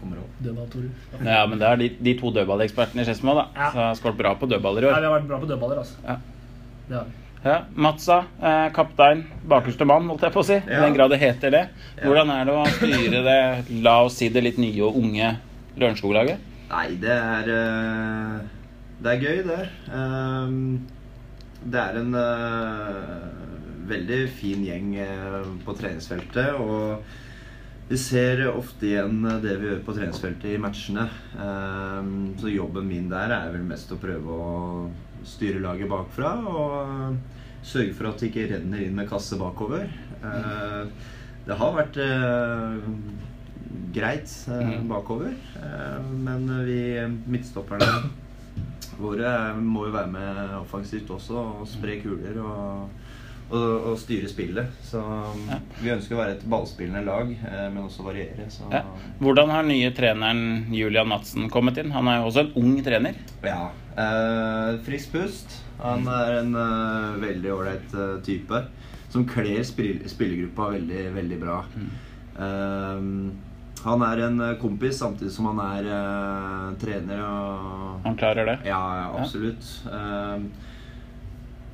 Kommer 0.00 0.18
opp. 0.24 0.30
dødball 0.42 0.68
Toru. 0.72 0.88
Ja, 1.24 1.46
men 1.46 1.58
det 1.62 1.68
er 1.68 1.76
de, 1.76 1.88
de 2.08 2.14
to 2.18 2.30
dødballekspertene 2.34 3.02
i 3.02 3.08
Skedsmål, 3.08 3.36
da. 3.42 3.46
Ja. 3.56 3.70
Så 3.70 3.78
har 3.84 3.94
skåret 4.00 4.18
bra 4.18 4.34
på 4.40 4.46
dødballer 4.50 4.88
i 4.88 4.90
Nei, 4.90 4.94
Ja, 4.94 5.00
vi 5.00 5.06
har 5.10 5.16
vært 5.20 5.28
bra 5.30 5.38
på 5.44 5.50
dødballer, 5.52 5.82
altså. 5.84 5.94
Ja. 6.06 6.16
Det 6.88 6.98
har 6.98 7.04
vi. 7.10 7.20
Ja, 7.44 7.56
Matza, 7.76 8.18
eh, 8.40 8.68
kaptein, 8.72 9.26
bakerste 9.46 9.84
mann, 9.86 10.06
holdt 10.08 10.22
jeg 10.24 10.32
på 10.32 10.40
å 10.40 10.44
si. 10.48 10.54
I 10.54 10.62
Ja. 10.72 10.80
den 10.86 10.94
grad 10.96 11.10
det 11.10 11.20
heter 11.20 11.50
det. 11.52 11.68
Hvordan 12.02 12.30
er 12.32 12.44
det 12.48 12.54
å 12.54 12.66
styre 12.78 13.20
det, 13.26 13.82
la 13.84 13.98
oss 14.06 14.16
si 14.16 14.28
det 14.32 14.42
litt 14.42 14.56
nye 14.58 14.80
og 14.82 14.96
unge 14.96 15.36
Lørenskog-laget? 15.74 16.42
Nei, 16.70 16.88
det 17.02 17.14
er 17.14 17.50
eh, 17.54 18.36
Det 19.02 19.12
er 19.12 19.24
gøy, 19.24 19.40
det. 19.48 19.60
Ehm, 19.94 20.86
det 21.64 21.80
er 21.80 21.98
en 22.00 22.16
eh, 22.20 23.26
veldig 23.90 24.20
fin 24.38 24.64
gjeng 24.64 24.94
eh, 25.02 25.40
på 25.66 25.74
treningsfeltet. 25.76 26.54
Og 26.62 27.90
vi 27.90 27.98
ser 28.00 28.46
ofte 28.48 28.88
igjen 28.88 29.20
det 29.42 29.58
vi 29.60 29.68
gjør 29.68 29.82
på 29.84 29.96
treningsfeltet 29.98 30.54
i 30.54 30.62
matchene. 30.62 31.08
Ehm, 31.42 32.14
så 32.40 32.52
jobben 32.52 32.88
min 32.88 33.10
der 33.12 33.34
er 33.34 33.52
vel 33.56 33.66
mest 33.66 33.92
å 33.92 34.00
prøve 34.00 34.38
å 34.38 34.54
styre 35.26 35.62
laget 35.64 35.90
bakfra. 35.90 36.36
Og 36.48 37.18
sørge 37.64 37.96
for 37.96 38.12
at 38.12 38.20
det 38.20 38.30
ikke 38.30 38.48
renner 38.54 38.86
inn 38.86 38.96
med 38.96 39.10
kasse 39.10 39.36
bakover. 39.40 39.90
Eh, 40.22 40.82
det 41.44 41.60
har 41.60 41.76
vært 41.76 41.98
greit 43.94 44.30
eh, 44.48 44.60
Mhm. 44.66 44.88
bakover. 44.88 45.32
Eh, 45.56 46.02
men 46.24 46.46
vi 46.66 46.80
midtstopperne 47.26 48.10
våre 49.00 49.54
må 49.58 49.86
jo 49.88 49.92
være 49.96 50.10
med 50.12 50.52
offensivt 50.60 51.08
også 51.10 51.34
og 51.60 51.66
spre 51.68 51.96
kuler 52.02 52.36
og, 52.38 52.90
og, 53.50 53.88
og 53.90 53.98
styre 53.98 54.28
spillet. 54.30 54.68
Så 54.86 55.00
Ja. 55.50 55.58
vi 55.82 55.90
ønsker 55.90 56.14
å 56.14 56.20
være 56.22 56.36
et 56.36 56.44
ballspillende 56.48 57.04
lag, 57.04 57.30
eh, 57.32 57.68
men 57.74 57.82
også 57.84 58.04
variere. 58.06 58.46
Så 58.48 58.70
Ja. 58.72 58.82
Hvordan 59.20 59.50
har 59.50 59.62
nye 59.64 59.90
treneren 59.90 60.66
Julian 60.72 61.08
Madsen 61.08 61.50
kommet 61.50 61.76
inn? 61.78 61.90
Han 61.90 62.06
er 62.08 62.20
jo 62.22 62.30
også 62.30 62.40
en 62.46 62.52
ung 62.62 62.82
trener. 62.82 63.14
Ja. 63.42 63.70
Eh, 63.96 64.78
frisk 64.86 65.12
pust. 65.12 65.60
Han 65.82 66.06
er 66.08 66.38
en 66.40 66.54
eh, 66.54 67.20
veldig 67.20 67.50
ålreit 67.50 67.94
eh, 67.94 68.20
type. 68.22 68.64
Som 69.10 69.24
kler 69.26 69.62
spill 69.62 70.00
spillergruppa 70.10 70.70
veldig, 70.72 71.14
veldig 71.14 71.40
bra. 71.40 71.64
Eh, 72.38 73.00
han 73.84 74.02
er 74.06 74.22
en 74.26 74.40
eh, 74.40 74.56
kompis 74.60 74.98
samtidig 75.02 75.32
som 75.34 75.50
han 75.50 75.60
er 75.60 75.88
uh, 75.92 76.68
trener. 76.80 77.20
Og, 77.20 77.98
Han 78.06 78.16
klarer 78.16 78.48
det. 78.48 78.58
ja, 78.68 78.80
ja, 79.00 79.08
absolutt. 79.20 79.66
Eh, 79.92 80.46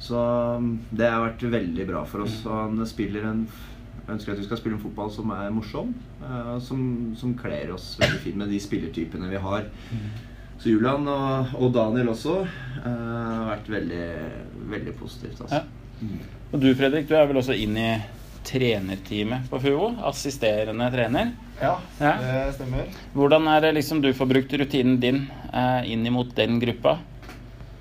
så 0.00 0.22
mm, 0.58 0.70
det 0.90 1.10
har 1.10 1.22
vært 1.22 1.44
veldig 1.52 1.86
bra 1.86 2.04
for 2.08 2.24
oss. 2.24 2.40
Og 2.46 2.56
han 2.56 2.86
spiller 2.88 3.28
en 3.30 3.44
jeg 4.00 4.16
ønsker 4.16 4.32
at 4.32 4.40
vi 4.40 4.46
skal 4.48 4.58
spille 4.58 4.74
en 4.74 4.82
fotball 4.82 5.10
som 5.14 5.30
er 5.30 5.52
morsom. 5.54 5.92
som, 6.66 6.80
som 7.14 7.34
kler 7.38 7.70
oss 7.70 7.92
veldig 8.00 8.18
fint 8.24 8.38
med 8.40 8.48
de 8.50 8.58
spillertypene 8.58 9.28
vi 9.30 9.38
har. 9.38 9.68
Så 10.58 10.72
Julian 10.72 11.06
og, 11.06 11.52
og 11.54 11.70
Daniel 11.76 12.10
også 12.10 12.40
har 12.82 13.44
vært 13.52 13.70
veldig, 13.70 14.08
veldig 14.72 14.96
positivt. 14.98 15.44
Altså. 15.44 15.60
Ja. 15.60 16.08
Og 16.50 16.64
du 16.64 16.72
Fredrik, 16.74 17.06
du 17.06 17.14
er 17.14 17.28
vel 17.30 17.38
også 17.38 17.54
inn 17.54 17.78
i 17.78 17.90
trenerteamet 18.44 19.50
på 19.50 19.60
FUO? 19.60 19.90
Assisterende 20.08 20.90
trener. 20.92 21.32
Ja, 21.60 21.74
Ja. 22.00 22.12
det 22.20 22.54
stemmer. 22.56 22.86
Hvordan 23.14 23.48
er 23.48 23.60
det 23.60 23.74
liksom 23.74 24.00
du 24.02 24.12
får 24.16 24.26
brukt 24.26 24.52
rutinen 24.52 25.00
din 25.00 25.26
eh, 25.52 25.92
inn 25.92 26.06
mot 26.12 26.34
den 26.36 26.58
gruppa? 26.60 26.98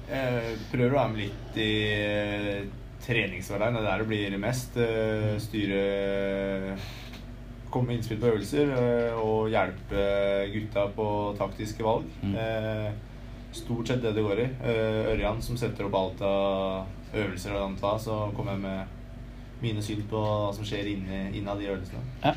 Jeg 0.09 0.57
prøver 0.71 0.91
å 0.95 0.99
være 0.99 1.09
med 1.13 1.21
litt 1.21 1.57
i 1.61 1.71
eh, 1.93 2.63
treningshverdagen. 3.05 3.75
Det 3.77 3.81
er 3.83 3.89
der 3.91 3.97
det 4.03 4.07
blir 4.09 4.37
mest. 4.41 4.77
eh, 4.77 5.37
Styre 5.39 6.77
Komme 7.69 7.87
med 7.91 7.99
innspill 7.99 8.17
på 8.17 8.31
øvelser 8.31 8.71
eh, 8.73 9.19
og 9.21 9.51
hjelpe 9.53 10.05
gutta 10.55 10.87
på 10.95 11.05
taktiske 11.37 11.85
valg. 11.85 12.07
Mm. 12.23 12.33
Eh, 12.35 12.89
Stort 13.53 13.87
sett 13.89 14.01
det 14.01 14.11
det 14.13 14.21
går 14.25 14.39
i. 14.43 14.47
Eh, 14.61 15.07
Ørjan 15.15 15.39
som 15.41 15.57
setter 15.57 15.85
opp 15.87 15.95
alt 15.97 16.19
av 16.25 17.13
øvelser 17.17 17.53
og 17.55 17.63
annet, 17.67 18.01
så 18.01 18.17
kommer 18.37 18.53
jeg 18.53 18.61
med 18.61 18.98
mine 19.61 19.81
syn 19.83 20.03
på 20.09 20.19
hva 20.23 20.53
som 20.55 20.63
skjer 20.67 20.87
inni- 20.93 21.33
innad 21.39 21.61
i 21.61 21.67
øvelsene. 21.71 22.03
Ja. 22.23 22.33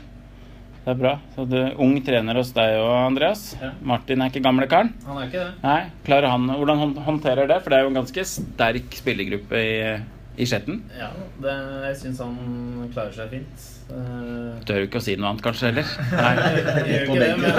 Det 0.83 0.91
er 0.91 0.99
bra. 0.99 1.13
Så 1.37 1.45
du, 1.47 1.57
ung 1.79 1.93
trener 2.03 2.35
hos 2.35 2.49
deg 2.57 2.75
òg, 2.81 3.07
Andreas. 3.07 3.43
Ja. 3.61 3.69
Martin 3.87 4.21
er 4.25 4.33
ikke 4.33 4.43
gamle 4.43 4.67
karen. 4.67 4.89
Han 5.07 5.21
er 5.23 5.29
ikke 5.29 5.45
det. 5.45 5.53
Nei, 5.63 5.83
klarer 6.09 6.33
han, 6.33 6.49
Hvordan 6.51 6.97
håndterer 7.07 7.47
det? 7.47 7.61
For 7.63 7.71
det 7.71 7.79
er 7.79 7.85
jo 7.87 7.93
en 7.93 8.01
ganske 8.01 8.25
sterk 8.27 8.97
spillergruppe 8.99 9.61
i, 9.63 9.77
i 10.43 10.49
Skjetten. 10.51 10.81
Ja, 10.99 11.13
det, 11.45 11.55
jeg 11.87 12.01
syns 12.01 12.19
han 12.25 12.35
klarer 12.97 13.15
seg 13.15 13.31
fint. 13.37 13.69
Uh, 13.93 14.59
Tør 14.67 14.81
jo 14.83 14.89
ikke 14.89 14.99
å 14.99 15.05
si 15.05 15.15
noe 15.21 15.29
annet, 15.31 15.45
kanskje, 15.45 15.71
heller. 15.71 15.87
Nei. 16.19 16.35
Jeg 16.41 16.89
gjør 16.91 17.07
ikke 17.07 17.21
det, 17.23 17.31
men 17.39 17.51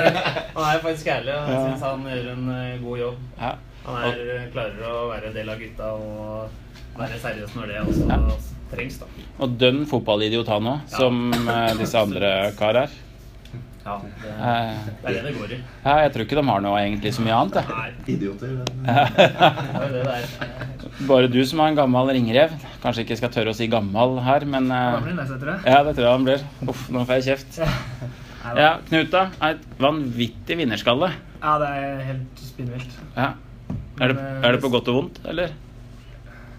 han 0.56 0.64
er 0.70 0.82
faktisk 0.86 1.12
ærlig. 1.18 1.34
og 1.36 1.50
Jeg 1.52 1.58
Ja. 1.58 1.66
syns 1.68 1.84
han 1.90 2.06
gjør 2.14 2.30
en 2.32 2.48
eh, 2.56 2.78
god 2.86 2.98
jobb. 3.04 3.18
Ja. 3.42 3.52
Han 3.84 4.02
er, 4.08 4.48
klarer 4.54 4.88
å 4.88 4.96
være 5.10 5.28
en 5.28 5.36
del 5.36 5.52
av 5.52 5.60
gutta 5.60 5.92
og 6.00 6.96
være 7.00 7.20
seriøs 7.20 7.54
når 7.60 7.74
det 7.74 7.78
også 7.84 8.08
Ja. 8.08 8.18
Trengs. 8.72 8.98
da. 9.02 9.06
Og 9.40 9.54
dønn 9.60 9.84
fotballidiot 9.90 10.48
han 10.48 10.66
òg, 10.74 10.80
som 10.90 11.30
ja. 11.32 11.60
disse 11.78 11.98
andre 12.00 12.52
kar 12.58 12.84
er. 12.86 12.98
Ja, 13.80 13.94
det, 14.04 14.30
Eh, 14.30 14.80
det 15.02 15.08
er 15.08 15.14
det 15.14 15.22
det 15.24 15.30
går 15.38 15.52
i. 15.54 15.58
ja, 15.84 15.94
jeg 16.04 16.10
tror 16.12 16.24
ikke 16.26 16.36
de 16.36 16.42
har 16.50 16.60
noe 16.60 16.78
egentlig 16.82 17.10
så 17.16 17.22
mye 17.24 17.32
annet. 17.38 17.54
jeg. 17.54 17.66
Nei, 17.68 18.14
Idioter. 18.14 18.50
men- 18.52 18.84
det. 19.94 21.06
Bare 21.08 21.28
du 21.32 21.38
som 21.48 21.60
er 21.64 21.70
en 21.72 21.78
gammel 21.78 22.10
ringrev. 22.12 22.52
Kanskje 22.82 23.04
ikke 23.06 23.16
skal 23.16 23.32
tørre 23.32 23.54
å 23.54 23.56
si 23.56 23.66
gammel 23.72 24.18
her, 24.24 24.44
men 24.44 24.68
eh, 24.70 24.98
blir 25.00 25.14
det 25.14 25.16
neste 25.22 25.38
etter. 25.38 25.64
Ja, 25.64 25.82
det 25.86 25.94
tror 25.96 26.04
jeg 26.06 26.12
han 26.12 26.26
blir. 26.28 26.44
Uff, 26.68 26.84
nå 26.92 27.06
får 27.08 27.20
jeg 27.20 27.26
kjeft. 27.30 27.58
Ja, 28.60 28.70
Knut, 28.90 29.10
da. 29.10 29.24
Et 29.48 29.64
vanvittig 29.80 30.60
vinnerskalle. 30.60 31.10
Ja, 31.40 31.56
det 31.62 31.72
er 31.80 32.04
helt 32.12 32.44
spinnvilt. 32.44 33.00
Ja. 33.16 33.32
Er 34.00 34.12
det, 34.12 34.28
er 34.44 34.52
det 34.56 34.60
på 34.62 34.70
godt 34.72 34.88
og 34.92 34.96
vondt, 35.00 35.18
eller? 35.28 35.50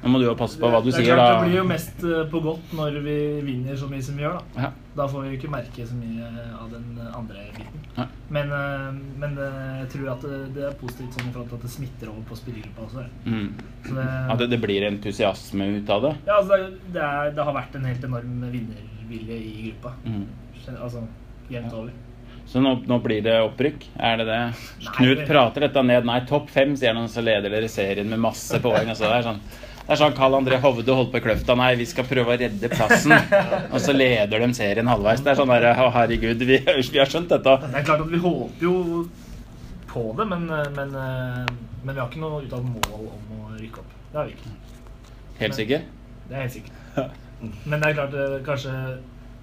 Nå 0.01 0.10
må 0.10 0.20
du 0.22 0.25
jo 0.25 0.34
passe 0.38 0.58
på 0.58 0.70
hva 0.72 0.79
du 0.81 0.89
det 0.89 0.96
er 0.98 1.03
sier, 1.05 1.15
klart, 1.15 1.43
Det 1.43 1.50
blir 1.50 1.60
jo 1.60 1.65
mest 1.70 2.03
eh, 2.08 2.24
på 2.31 2.41
godt 2.41 2.72
når 2.77 2.98
vi 3.05 3.17
vinner 3.46 3.77
så 3.77 3.89
mye 3.91 4.01
som 4.01 4.17
vi 4.17 4.25
gjør. 4.25 4.39
Da 4.55 4.65
Ja. 4.65 4.72
Da 4.98 5.05
får 5.08 5.22
vi 5.24 5.29
jo 5.29 5.38
ikke 5.38 5.51
merke 5.53 5.86
så 5.88 5.96
mye 5.96 6.29
av 6.58 6.72
den 6.74 6.88
andre 7.15 7.46
biten. 7.55 7.86
Ja. 7.96 8.08
Men, 8.34 8.51
eh, 8.58 8.88
men 9.22 9.38
jeg 9.38 9.88
tror 9.93 10.12
at 10.15 10.25
det, 10.55 10.65
er 10.67 10.77
positivt 10.81 11.15
sånn 11.15 11.29
i 11.29 11.34
forhold 11.36 11.50
til 11.53 11.60
at 11.62 11.65
det 11.67 11.74
smitter 11.77 12.12
over 12.12 12.25
på 12.27 12.39
spillergruppa 12.41 12.88
også. 12.89 13.05
Mm. 13.25 13.48
Så 13.88 13.96
det, 13.96 14.10
At 14.34 14.41
det, 14.41 14.50
det 14.55 14.62
blir 14.65 14.88
entusiasme 14.89 15.70
ut 15.77 15.89
av 15.89 16.08
det. 16.10 16.13
ja, 16.27 16.38
altså 16.41 16.60
det, 16.91 17.01
er, 17.01 17.34
det 17.38 17.50
har 17.50 17.60
vært 17.62 17.75
en 17.79 17.89
helt 17.91 18.08
enorm 18.10 18.46
vinnervilje 18.51 19.38
i 19.38 19.58
gruppa. 19.70 19.96
Mm. 20.05 20.25
Altså 20.77 21.05
jevnt 21.51 21.74
over. 21.74 21.91
Så 22.51 22.60
nå, 22.60 22.74
nå 22.88 22.98
blir 23.00 23.22
det 23.24 23.38
opprykk? 23.46 23.86
Er 23.96 24.17
det 24.20 24.25
det? 24.27 24.39
Nei, 24.84 24.93
Knut 24.98 25.22
prater 25.27 25.67
dette 25.67 25.84
ned. 25.88 26.08
Nei, 26.10 26.20
topp 26.27 26.50
fem, 26.51 26.74
sier 26.75 26.91
han, 26.91 27.05
og 27.05 27.13
så 27.13 27.24
leder 27.24 27.53
dere 27.53 27.70
serien 27.72 28.10
med 28.12 28.20
masse 28.20 28.60
poeng. 28.63 28.89
og 28.91 28.98
det 29.00 29.12
er 29.22 29.27
sånn 29.29 29.39
det 29.81 29.95
er 29.95 30.00
sånn 30.00 30.15
Karl 30.15 30.38
André 30.38 30.59
Hovde 30.61 30.95
holdt 30.95 31.11
på 31.11 31.19
i 31.19 31.23
Kløfta. 31.25 31.55
Nei, 31.59 31.73
vi 31.79 31.88
skal 31.89 32.05
prøve 32.07 32.35
å 32.35 32.39
redde 32.39 32.69
plassen. 32.71 33.15
Og 33.73 33.79
så 33.81 33.95
leder 33.95 34.43
de 34.45 34.50
serien 34.55 34.88
halvveis. 34.88 35.23
Det 35.25 35.33
er 35.33 35.39
sånn 35.41 35.51
der, 35.51 35.67
herregud, 35.75 36.45
vi, 36.47 36.59
vi 36.63 37.01
har 37.01 37.09
skjønt 37.11 37.33
dette. 37.33 37.57
Det 37.65 37.81
er 37.81 37.88
klart 37.88 38.05
at 38.05 38.11
vi 38.11 38.21
håper 38.21 38.67
jo 38.67 38.75
på 39.91 40.05
det, 40.17 40.27
men, 40.31 40.45
men, 40.77 40.93
men 40.95 41.91
vi 41.91 41.97
har 42.00 42.07
ikke 42.07 42.21
noe 42.21 42.43
uttalt 42.45 42.69
mål 42.69 43.09
om 43.09 43.33
å 43.39 43.55
rykke 43.57 43.83
opp. 43.83 43.97
Det 44.11 44.21
har 44.21 44.29
vi 44.29 44.38
ikke. 44.38 44.53
Helt 45.41 45.57
sikker? 45.57 45.83
Det 46.29 46.38
er 46.38 46.45
helt 46.45 46.55
sikkert. 46.55 47.19
Men 47.65 47.81
det 47.81 47.89
er 47.89 47.97
klart 47.97 48.15
eh, 48.21 48.38
kanskje 48.45 48.73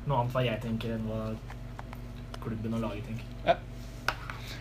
noe 0.09 0.21
annet 0.21 0.35
hva 0.37 0.45
jeg 0.47 0.61
tenker, 0.63 0.95
enn 0.95 1.09
hva 1.09 1.23
klubben 2.39 2.77
og 2.79 2.85
laget 2.85 3.09
tenker. 3.09 3.59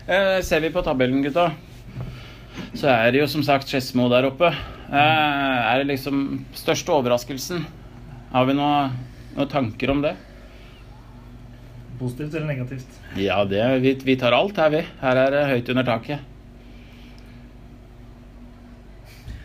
Eh, 0.08 0.38
ser 0.42 0.64
vi 0.64 0.72
på 0.74 0.82
tabellen, 0.82 1.22
gutta, 1.22 1.50
så 2.74 2.88
er 2.92 3.12
det 3.12 3.22
jo 3.22 3.28
som 3.30 3.44
sagt 3.46 3.68
Skedsmo 3.70 4.08
der 4.12 4.28
oppe. 4.28 4.50
Eh, 4.88 4.94
er 4.94 5.82
det 5.82 5.90
liksom 5.92 6.46
største 6.56 6.94
overraskelsen? 6.94 7.66
Har 8.32 8.48
vi 8.48 8.56
noe, 8.56 8.88
noen 9.36 9.52
tanker 9.52 9.92
om 9.92 10.02
det? 10.04 10.14
Positivt 11.98 12.34
eller 12.34 12.50
negativt? 12.52 12.98
Ja, 13.18 13.40
det, 13.48 13.62
vi, 13.82 13.94
vi 14.06 14.16
tar 14.20 14.36
alt 14.36 14.58
her, 14.60 14.70
vi. 14.74 14.82
Her 15.02 15.22
er 15.24 15.34
det 15.34 15.46
høyt 15.50 15.72
under 15.74 15.86
taket. 15.88 16.26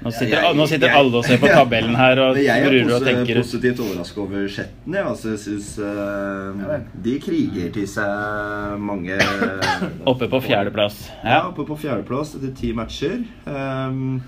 Nå 0.04 0.12
sitter, 0.12 0.36
jeg- 0.36 0.56
nå 0.58 0.66
sitter 0.68 0.88
jeg- 0.88 0.98
alle 1.00 1.18
og 1.18 1.26
ser 1.26 1.38
på 1.40 1.48
tabellen 1.58 1.96
her 1.96 2.20
og 2.20 2.38
er 2.38 2.66
gruer 2.68 2.96
og 2.98 3.02
tenker 3.08 3.28
Jeg 3.34 3.38
er 3.38 3.42
positivt 3.42 3.80
overraska 3.80 4.22
over 4.22 4.48
Skjetten. 4.52 4.94
Jeg, 4.94 5.06
altså, 5.06 5.38
syns 5.40 5.70
synes, 5.76 5.80
eh, 5.80 6.80
de 7.08 7.16
kriger 7.24 7.72
til 7.74 7.88
seg 7.88 8.80
mange 8.84 9.16
Oppe 10.12 10.28
på 10.28 10.42
fjerdeplass. 10.44 11.10
Ja, 11.24 11.30
Ja. 11.30 11.42
oppe 11.50 11.66
på 11.66 11.78
fjerdeplass 11.80 12.36
etter 12.36 12.52
ti 12.56 12.74
matcher. 12.74 13.24
Um, 13.48 14.22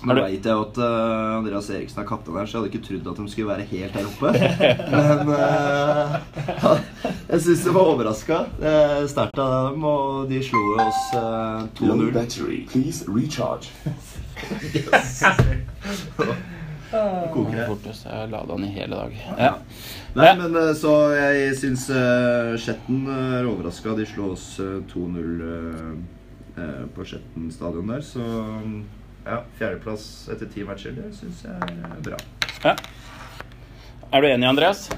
nå 0.00 0.14
veit 0.16 0.44
jeg 0.48 0.56
at 0.56 0.78
uh, 0.80 1.38
Andreas 1.38 1.66
Eriksen 1.68 2.00
er 2.00 2.06
kaptein 2.08 2.36
her, 2.38 2.46
så 2.48 2.56
jeg 2.56 2.60
hadde 2.62 2.70
ikke 2.72 2.86
trodd 2.86 3.10
at 3.10 3.18
de 3.20 3.28
skulle 3.32 3.50
være 3.50 3.66
helt 3.68 3.92
der 3.92 4.06
oppe. 4.08 4.30
Men 4.94 5.28
eh, 5.36 6.08
jeg 7.28 7.40
syns 7.44 7.64
de 7.66 7.74
var 7.76 7.90
overraska. 7.94 8.38
Uh, 8.62 9.02
Sterkt 9.10 9.38
av 9.44 9.72
dem, 9.74 9.84
og 9.84 10.28
de 10.30 10.40
slo 10.46 10.62
oss 10.86 11.02
uh, 11.16 11.68
Low 11.84 12.08
2-0. 12.08 12.12
Koker 16.90 17.56
det. 17.56 17.66
Fortest. 17.68 18.06
Jeg 18.06 18.30
lada 18.32 18.54
den 18.56 18.64
i 18.66 18.70
hele 18.74 18.96
dag. 18.98 19.12
Ja. 19.38 19.50
Nei, 20.14 20.26
Ja. 20.26 20.34
men 20.40 20.56
eh, 20.58 20.72
så 20.74 20.94
jeg 21.14 21.52
syns 21.60 21.84
uh, 21.94 22.56
Skjetten 22.58 23.04
er 23.14 23.46
overraska. 23.46 23.94
De 23.98 24.06
slo 24.10 24.32
oss 24.34 24.56
eh, 24.62 24.80
2-0 24.90 25.44
eh, 25.46 25.92
eh, 26.64 26.80
på 26.96 27.06
Skjetten 27.06 27.46
stadion 27.54 27.92
der, 27.92 28.02
så 28.02 28.18
um, 28.24 28.80
ja, 29.26 29.42
fjerdeplass 29.60 30.08
etter 30.34 30.50
ti 30.50 30.64
matcher, 30.66 30.96
det 30.96 31.12
syns 31.14 31.44
jeg 31.46 31.54
er 31.86 32.02
bra. 32.08 32.18
ja. 32.64 32.74
Er 34.10 34.24
du 34.24 34.26
enig, 34.26 34.48
Andreas? 34.50 34.88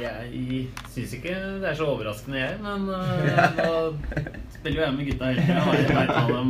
Jeg 0.00 0.66
syns 0.94 1.12
ikke 1.18 1.34
det 1.62 1.68
er 1.70 1.74
så 1.78 1.86
overraskende, 1.92 2.38
jeg. 2.40 2.58
Men 2.64 2.86
nå 3.58 3.94
spiller 4.54 4.76
jo 4.80 4.84
jeg 4.86 4.94
med 4.98 5.06
gutta 5.10 5.30
hele 5.30 5.42
tida. 5.46 5.54
Jeg 5.54 5.96
veit 5.96 6.12
hva, 6.12 6.42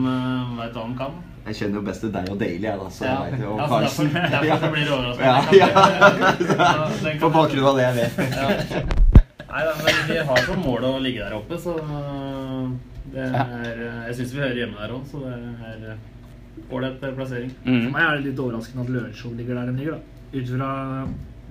vet 0.58 0.76
hva 0.78 0.84
de 0.88 0.98
kan. 0.98 1.22
Jeg 1.44 1.54
kjenner 1.58 1.76
jo 1.76 1.82
best 1.84 2.00
til 2.00 2.12
deg 2.14 2.28
og 2.32 2.38
Daily, 2.40 2.64
jeg, 2.64 2.78
da. 2.80 2.86
Så 2.88 3.04
Ja, 3.04 3.14
jeg 3.28 3.32
vet 3.34 3.42
jo 3.44 3.56
ja, 3.58 3.66
derfor, 3.68 4.06
derfor 4.32 4.62
så 4.62 4.70
blir 4.72 4.84
det 4.84 4.94
overraskende. 4.96 5.26
Ja, 5.28 5.34
ja. 5.60 5.68
kan- 6.56 6.94
den 7.04 7.18
På 7.20 7.28
bakgrunn 7.34 7.68
av 7.68 7.76
det 7.76 7.84
jeg 7.84 7.94
vet. 7.98 8.14
Ja. 8.32 8.46
Nei 9.54 9.60
da, 9.68 9.74
men 9.84 9.98
vi 10.08 10.16
har 10.30 10.40
som 10.48 10.64
mål 10.64 10.86
å 10.88 10.94
ligge 11.04 11.20
der 11.22 11.36
oppe, 11.36 11.58
så 11.62 11.76
det 13.12 13.26
er 13.28 13.76
Jeg 14.08 14.16
syns 14.18 14.32
vi 14.34 14.40
hører 14.42 14.56
hjemme 14.62 14.80
der 14.80 14.94
òg, 14.96 15.04
så 15.12 15.20
det 15.20 15.34
er 15.92 16.00
ålreit 16.74 17.04
plassering. 17.14 17.52
For 17.60 17.70
Mm. 17.70 17.92
meg 17.92 18.02
er 18.08 18.16
det 18.16 18.24
litt 18.30 18.40
overraskende 18.42 18.82
at 18.86 18.90
Lørenskog 18.96 19.36
ligger 19.38 19.54
der 19.60 19.66
de 19.70 19.76
ligger. 19.78 19.92
da. 19.92 20.00
Ut 20.34 20.48
fra 20.56 20.70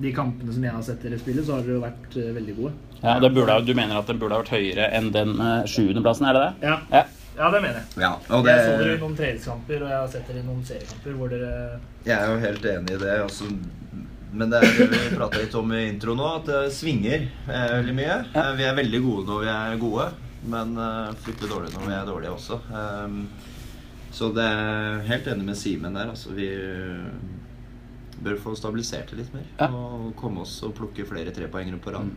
de 0.04 0.14
kampene 0.16 0.54
som 0.54 0.64
jeg 0.68 0.76
har 0.76 0.86
sett 0.86 1.04
dere 1.06 1.20
spille, 1.22 1.44
så 1.46 1.58
har 1.58 1.66
dere 1.66 1.78
jo 1.78 1.84
vært 1.84 2.18
eh, 2.20 2.32
veldig 2.38 2.56
gode. 2.60 2.74
Ja, 3.04 3.18
det 3.20 3.34
burde, 3.36 3.58
du 3.68 3.74
mener 3.76 4.00
at 4.00 4.08
den 4.12 4.20
burde 4.22 4.38
ha 4.38 4.44
vært 4.44 4.54
høyere 4.56 4.88
enn 4.96 5.10
den 5.16 5.36
uh, 5.40 5.66
sjuendeplassen, 5.68 6.30
er 6.30 6.38
det 6.38 6.44
det? 6.46 6.70
Ja, 6.70 6.78
Ja. 6.94 7.04
ja 7.40 7.50
det 7.52 7.64
mener 7.66 7.82
jeg. 7.82 8.04
Ja, 8.06 8.12
og 8.30 8.48
Jeg 8.48 8.62
så 8.64 8.78
dere 8.78 8.86
i 8.86 8.94
det, 8.94 9.00
noen 9.02 9.18
treningskamper, 9.20 9.84
og 9.84 9.92
jeg 9.92 10.00
har 10.00 10.14
sett 10.14 10.30
dere 10.32 10.44
i 10.44 10.48
noen 10.48 10.64
seriekamper 10.68 11.18
hvor 11.20 11.34
dere 11.34 11.54
jeg 12.04 12.18
er 12.20 12.34
jo 12.34 12.40
helt 12.44 12.66
enig 12.68 12.98
i 12.98 13.00
det. 13.00 13.14
Altså, 13.24 13.48
men 14.34 14.50
det 14.52 14.60
er 14.60 14.74
det 14.76 14.88
vi 14.92 15.16
prata 15.16 15.40
litt 15.40 15.56
om 15.56 15.72
i 15.72 15.86
intro 15.88 16.16
nå, 16.18 16.30
at 16.40 16.50
det 16.50 16.62
svinger 16.76 17.28
eh, 17.30 17.72
veldig 17.78 17.96
mye. 17.96 18.18
Ja. 18.34 18.46
vi 18.58 18.68
er 18.68 18.78
veldig 18.80 19.02
gode 19.06 19.26
når 19.30 19.44
vi 19.44 19.52
er 19.54 19.82
gode, 19.84 20.08
men 20.52 20.74
eh, 20.84 21.14
fryktelig 21.24 21.52
dårlige 21.54 21.76
når 21.78 21.88
vi 21.88 21.96
er 22.00 22.10
dårlige 22.10 22.34
også. 22.34 22.60
Um, 22.74 23.20
så 24.14 24.30
det 24.36 24.46
er 24.46 25.00
helt 25.08 25.30
enig 25.32 25.48
med 25.48 25.58
Simen 25.58 25.96
der. 25.98 26.12
Altså, 26.12 26.34
vi 26.36 26.50
eh, 26.54 27.08
bør 28.22 28.38
få 28.44 28.56
stabilisert 28.60 29.10
det 29.14 29.22
litt 29.24 29.34
mer. 29.34 29.48
Ja. 29.60 29.70
Og 29.74 30.12
komme 30.20 30.44
oss 30.46 30.60
og 30.66 30.76
plukke 30.78 31.06
flere 31.10 31.34
trepoengere 31.36 31.80
på 31.82 31.94
rad. 31.96 32.12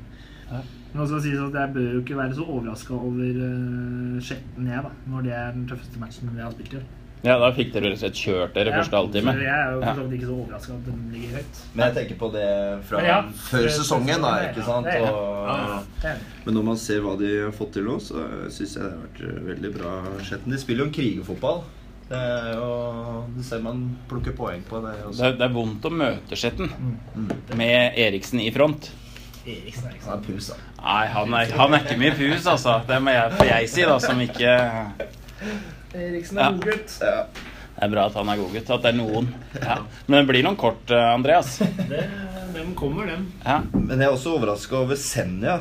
Men 0.51 1.03
også 1.03 1.19
sies 1.25 1.41
at 1.43 1.57
jeg 1.59 1.73
bør 1.75 1.89
jo 1.97 2.03
ikke 2.05 2.17
være 2.21 2.37
så 2.39 2.45
overraska 2.47 2.95
over 2.95 3.41
uh, 3.41 4.21
Skjetten, 4.23 4.69
jeg, 4.71 4.85
da. 4.85 4.93
Når 5.11 5.25
det 5.27 5.33
er 5.35 5.51
den 5.57 5.67
tøffeste 5.69 5.99
matchen 6.01 6.31
vi 6.37 6.45
har 6.45 6.55
spilt 6.55 6.77
i 6.77 6.79
år. 6.83 6.87
Ja, 7.25 7.39
da 7.41 7.49
fikk 7.57 7.73
dere 7.75 7.89
rett 7.91 7.97
og 7.97 8.03
slett 8.05 8.19
kjørt 8.21 8.53
dere 8.55 8.73
første 8.77 8.95
halvtime. 9.01 9.33
Jeg 9.41 9.51
er 9.51 9.73
jo 9.75 9.81
Ja. 9.83 9.95
for 9.97 10.13
ikke 10.15 10.29
så 10.29 10.35
overraska 10.37 10.75
at 10.77 10.85
den 10.87 11.01
ligger 11.11 11.39
høyt. 11.41 11.61
Men 11.75 11.83
jeg 11.87 11.95
tenker 11.97 12.19
på 12.21 12.29
det 12.37 12.51
fra 12.87 13.01
ja, 13.03 13.17
før 13.49 13.67
sesongen, 13.73 14.23
da. 14.23 14.33
ikke 14.51 14.67
sant? 14.69 14.87
Og, 14.87 15.19
Ja, 15.47 15.81
ja. 16.05 16.15
Men 16.45 16.55
når 16.55 16.65
man 16.69 16.77
ser 16.79 17.01
hva 17.03 17.17
de 17.19 17.33
har 17.47 17.55
fått 17.57 17.73
til 17.75 17.89
nå, 17.89 17.97
så 18.03 18.23
syns 18.53 18.77
jeg 18.77 18.85
det 18.85 18.93
har 18.93 19.03
vært 19.09 19.21
eh, 19.27 19.43
veldig 19.49 19.73
bra. 19.81 19.97
Skjetten. 20.23 20.53
De 20.55 20.59
spiller 20.63 20.85
jo 20.85 20.89
en 20.91 20.95
krigerfotball. 21.01 21.65
Det 22.09 22.19
er 22.19 22.53
jo 22.55 22.67
Du 23.37 23.43
ser 23.43 23.59
man 23.65 23.81
plukker 24.09 24.33
poeng 24.39 24.63
på. 24.69 24.79
Det 24.85 24.93
Det 24.97 25.07
også. 25.09 25.25
er, 25.27 25.33
det 25.41 25.43
er 25.49 25.55
vondt 25.57 25.83
å 25.89 25.91
møte 25.91 26.37
Skjetten 26.39 26.71
Mm. 27.17 27.33
med 27.57 27.99
Eriksen 27.99 28.41
i 28.41 28.51
front. 28.55 28.91
Eriksen, 29.47 29.89
Eriksen. 29.91 30.11
Han 30.11 30.19
er 30.19 30.23
pus, 30.27 30.49
da. 30.49 30.55
Nei, 30.83 31.07
han 31.07 31.35
er, 31.35 31.51
han 31.59 31.75
er 31.75 31.79
ikke 31.85 31.99
mye 31.99 32.15
pus, 32.19 32.47
altså. 32.47 32.81
Det 32.87 33.01
må 33.03 33.11
jeg, 33.15 33.33
får 33.39 33.47
jeg 33.47 33.69
si, 33.69 33.83
da, 33.83 33.99
som 34.03 34.21
ikke 34.21 34.55
Eriksen 35.95 36.39
Ja. 36.39 36.49
er 36.49 36.53
god 36.53 36.65
gutt. 36.65 36.97
Ja. 37.01 37.27
Det 37.77 37.85
er 37.85 37.91
bra 37.93 38.07
at 38.09 38.15
han 38.17 38.29
er 38.33 38.37
godgutt. 38.41 38.71
At 38.73 38.83
det 38.83 38.95
er 38.95 38.97
noen. 38.97 39.27
Ja. 39.61 39.77
Men 40.09 40.23
det 40.23 40.29
blir 40.31 40.43
noen 40.47 40.57
kort, 40.57 40.91
eh, 40.91 41.13
Andreas. 41.15 41.59
Det, 41.59 42.05
dem 42.55 42.75
kommer, 42.75 43.07
dem. 43.07 43.27
Ja. 43.45 43.59
Men 43.75 43.99
jeg 44.01 44.07
er 44.09 44.15
også 44.15 44.33
overraska 44.39 44.79
over 44.81 44.97
Senja. 44.97 45.59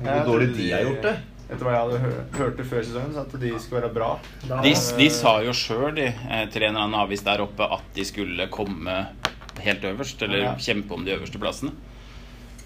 Hvor 0.00 0.24
dårlig 0.24 0.54
de 0.56 0.70
har 0.72 0.86
gjort 0.86 1.02
det. 1.02 1.16
Etter 1.48 1.64
hva 1.64 1.72
jeg 1.72 1.80
hadde 1.80 2.22
hørt 2.36 2.56
det 2.58 2.66
før 2.68 2.82
sesongen, 2.84 3.14
så 3.16 3.22
at 3.24 3.36
de 3.40 3.50
skulle 3.58 3.80
være 3.86 3.94
bra. 3.94 4.08
Da, 4.46 4.60
De, 4.62 4.74
de 4.98 5.08
sa 5.10 5.38
jo 5.42 5.52
sjøl, 5.56 5.94
de, 5.96 6.08
eh, 6.28 6.46
til 6.52 6.62
en 6.66 6.74
eller 6.74 6.84
annen 6.84 7.00
avis 7.00 7.22
der 7.24 7.40
oppe, 7.40 7.64
at 7.64 7.86
de 7.96 8.04
skulle 8.04 8.48
komme 8.52 9.06
helt 9.64 9.82
øverst. 9.88 10.20
Eller 10.22 10.38
Ja. 10.44 10.54
kjempe 10.60 10.92
om 10.94 11.04
de 11.06 11.16
øverste 11.16 11.38
plassene. 11.40 11.72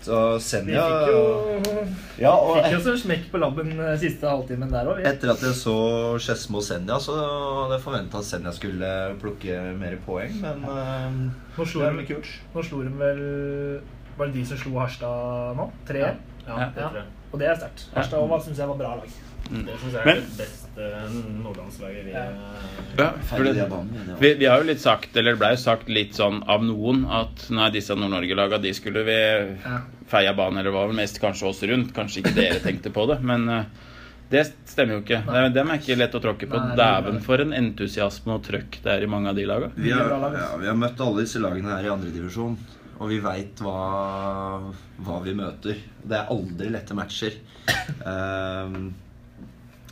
Vi 0.03 0.41
Senja 0.43 0.83
fikk 0.83 1.12
jo, 1.12 1.85
Ja, 2.19 2.33
og 2.35 2.57
fikk 2.59 2.73
jo 2.75 2.79
så 2.83 2.97
smekk 2.99 3.29
på 3.31 3.39
labben 3.39 3.69
eh, 3.79 3.93
siste 4.03 4.27
halvtimen 4.27 4.69
der 4.73 4.85
òg. 4.91 4.99
etter 5.07 5.31
at 5.31 5.41
jeg 5.47 5.55
så 5.55 6.19
Skedsmo 6.19 6.59
Senja, 6.61 6.97
så 6.99 7.15
hadde 7.15 7.77
jeg 7.79 7.85
forventa 7.85 8.19
at 8.19 8.25
Senja 8.27 8.51
skulle 8.51 8.91
plukke 9.23 9.61
mer 9.79 9.95
poeng, 10.05 10.35
men 10.43 10.65
eh, 10.65 11.31
Nå 11.57 11.65
slo 11.71 11.85
det 11.87 12.03
er 12.03 12.15
kult. 12.17 12.27
nå 12.53 12.65
slo 12.67 12.83
de 12.83 12.91
vel 12.99 13.81
Var 14.19 14.27
det 14.27 14.35
de 14.35 14.45
som 14.45 14.59
slo 14.59 14.75
Harstad 14.81 15.55
nå? 15.57 15.71
Tre? 15.87 16.01
Ja, 16.01 16.15
Ja. 16.49 16.67
det 16.75 16.83
tror 16.83 16.99
jeg. 16.99 17.05
Og 17.33 17.39
det 17.41 17.49
er 17.49 17.57
sterkt. 17.61 17.87
Harstad 17.95 18.43
syns 18.47 18.59
jeg 18.59 18.69
var 18.69 18.77
bra 18.81 18.95
lag. 19.01 19.12
Det 19.53 19.75
syns 19.81 19.93
jeg 19.93 20.01
er 20.01 20.07
Men- 20.07 20.21
det 20.23 20.39
beste 20.39 20.89
nordlandslaget 21.43 22.05
vi 22.05 22.12
Ja. 22.12 22.25
Ja, 22.99 23.12
det, 23.39 24.19
vi, 24.21 24.35
vi 24.35 24.45
har 24.47 24.59
jo 24.61 24.67
litt 24.69 24.81
sagt, 24.81 25.17
eller 25.17 25.33
det 25.33 25.39
ble 25.41 25.51
jo 25.51 25.57
sagt 25.61 25.89
litt 25.89 26.12
sånn 26.15 26.43
av 26.49 26.62
noen, 26.62 27.05
at 27.11 27.47
nei, 27.51 27.71
disse 27.71 27.95
Nord-Norge-laga 27.97 28.61
de 28.62 28.73
skulle 28.73 29.03
vi 29.05 29.17
Ja. 29.65 29.81
feie 30.09 30.35
banen, 30.37 30.59
eller 30.59 30.71
det 30.71 30.77
var 30.77 30.87
vel 30.89 30.97
mest 30.97 31.21
kanskje 31.21 31.49
oss 31.49 31.62
rundt. 31.62 31.93
Kanskje 31.95 32.23
ikke 32.23 32.35
dere 32.35 32.61
tenkte 32.61 32.93
på 32.93 33.07
det, 33.09 33.21
men 33.23 33.49
eh, 33.49 33.65
det 34.31 34.47
stemmer 34.67 34.95
jo 34.99 35.03
ikke. 35.03 35.25
Nei. 35.27 35.49
dem 35.49 35.71
er 35.71 35.79
ikke 35.79 35.97
lett 35.99 36.15
å 36.15 36.21
tråkke 36.23 36.49
på. 36.49 36.57
Er 36.57 36.77
Dæven 36.77 37.21
for 37.23 37.41
en 37.41 37.53
entusiasme 37.53 38.33
og 38.35 38.43
trøkk 38.45 38.79
det 38.83 38.93
er 38.93 39.03
i 39.03 39.07
mange 39.07 39.29
av 39.29 39.37
de 39.37 39.45
laga. 39.45 39.71
Vi 39.77 39.91
har, 39.91 40.01
Mye 40.05 40.09
bra 40.09 40.19
lag, 40.29 40.33
ja, 40.39 40.57
vi 40.57 40.67
har 40.67 40.75
møtt 40.75 41.01
alle 41.01 41.21
disse 41.27 41.41
lagene 41.43 41.69
her 41.77 41.85
i 41.85 41.93
andredivisjon, 41.93 42.57
og 43.03 43.11
vi 43.11 43.19
veit 43.23 43.63
hva, 43.65 43.79
hva 45.03 45.21
vi 45.25 45.35
møter. 45.35 45.79
Det 46.03 46.19
er 46.19 46.31
aldri 46.31 46.71
lette 46.71 46.95
matcher. 46.95 47.39
Um, 48.07 48.93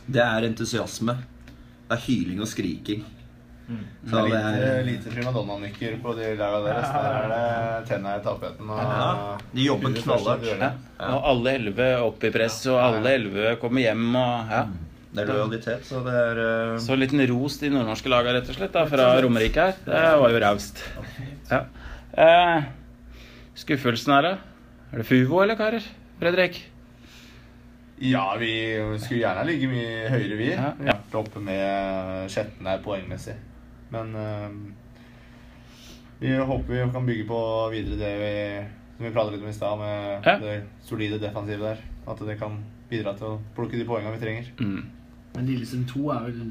det 0.07 0.21
er 0.23 0.47
entusiasme. 0.47 1.17
Det 1.89 1.97
er 1.97 2.05
hyling 2.05 2.39
og 2.43 2.47
skriking. 2.47 3.03
Det 3.71 4.09
Så 4.09 4.17
er 4.19 4.23
det 4.27 4.31
lite, 4.35 4.69
er 4.69 4.85
lite 4.87 5.11
primadonna-nykker 5.13 5.97
på 6.03 6.13
de 6.17 6.29
laga 6.39 6.61
deres. 6.65 6.87
Der 6.91 7.17
er 7.17 7.27
det 7.31 7.89
tenna 7.89 8.15
i 8.17 8.23
tapeten 8.25 8.71
og 8.71 8.79
Ja, 8.81 9.09
de 9.53 9.67
jobber 9.67 9.95
knallhardt. 9.95 10.47
Ja. 10.49 10.71
Og 11.11 11.27
alle 11.31 11.53
elleve 11.59 11.89
opp 12.03 12.25
i 12.27 12.31
press, 12.33 12.61
og 12.71 12.79
alle 12.81 13.13
elleve 13.19 13.53
kommer 13.61 13.85
hjem 13.85 14.09
og 14.15 14.55
ja. 14.55 14.63
Det 15.11 15.25
er 15.25 15.27
lojalitet, 15.27 15.83
så 15.83 15.99
det 16.05 16.11
er 16.15 16.37
uh... 16.39 16.75
Så 16.79 16.93
en 16.95 17.01
liten 17.01 17.19
ros 17.27 17.57
til 17.59 17.73
nordnorske 17.73 18.11
laga, 18.11 18.31
rett 18.37 18.47
og 18.47 18.55
slett, 18.55 18.71
da, 18.71 18.85
fra 18.87 19.09
Romerike 19.19 19.65
her. 19.65 19.81
Det 19.83 20.03
var 20.21 20.31
jo 20.31 20.39
raust. 20.39 20.79
Ja. 21.49 21.65
Eh, 22.15 22.69
skuffelsen 23.57 24.13
her, 24.15 24.21
da? 24.21 24.33
Er 24.91 25.01
det 25.01 25.07
Fuvo, 25.07 25.41
eller, 25.43 25.55
karer? 25.59 25.85
Fredrik? 26.19 26.59
Ja, 28.01 28.35
vi 28.39 28.51
skulle 28.97 29.21
gjerne 29.21 29.45
ligge 29.45 29.67
mye 29.69 30.09
høyere, 30.09 30.37
vi. 30.39 30.49
Ja, 30.55 30.71
ja. 30.81 30.95
vært 30.97 31.17
oppe 31.19 31.41
med 31.43 32.31
sjetten 32.33 32.65
her 32.67 32.81
poengmessig. 32.81 33.35
Men 33.93 34.15
uh, 34.15 34.49
vi 36.21 36.33
håper 36.37 36.71
vi 36.73 36.87
kan 36.95 37.05
bygge 37.05 37.27
på 37.29 37.41
videre 37.73 37.99
det 37.99 38.11
vi, 38.21 38.33
som 38.97 39.05
vi 39.05 39.13
pratet 39.13 39.35
litt 39.35 39.45
om 39.45 39.51
i 39.51 39.55
stad, 39.57 39.77
med 39.83 40.25
Ja. 40.25 40.35
det 40.41 40.55
solide 40.87 41.21
defensivet 41.21 41.61
der. 41.67 41.85
At 42.09 42.23
det 42.25 42.39
kan 42.41 42.57
bidra 42.89 43.13
til 43.17 43.35
å 43.35 43.39
plukke 43.55 43.77
de 43.77 43.85
poengene 43.85 44.15
vi 44.17 44.23
trenger. 44.25 44.49
Mm. 44.59 44.81
Men 45.35 45.47
Lillesund 45.47 45.87
2 45.87 46.09
er 46.11 46.25
vel 46.25 46.41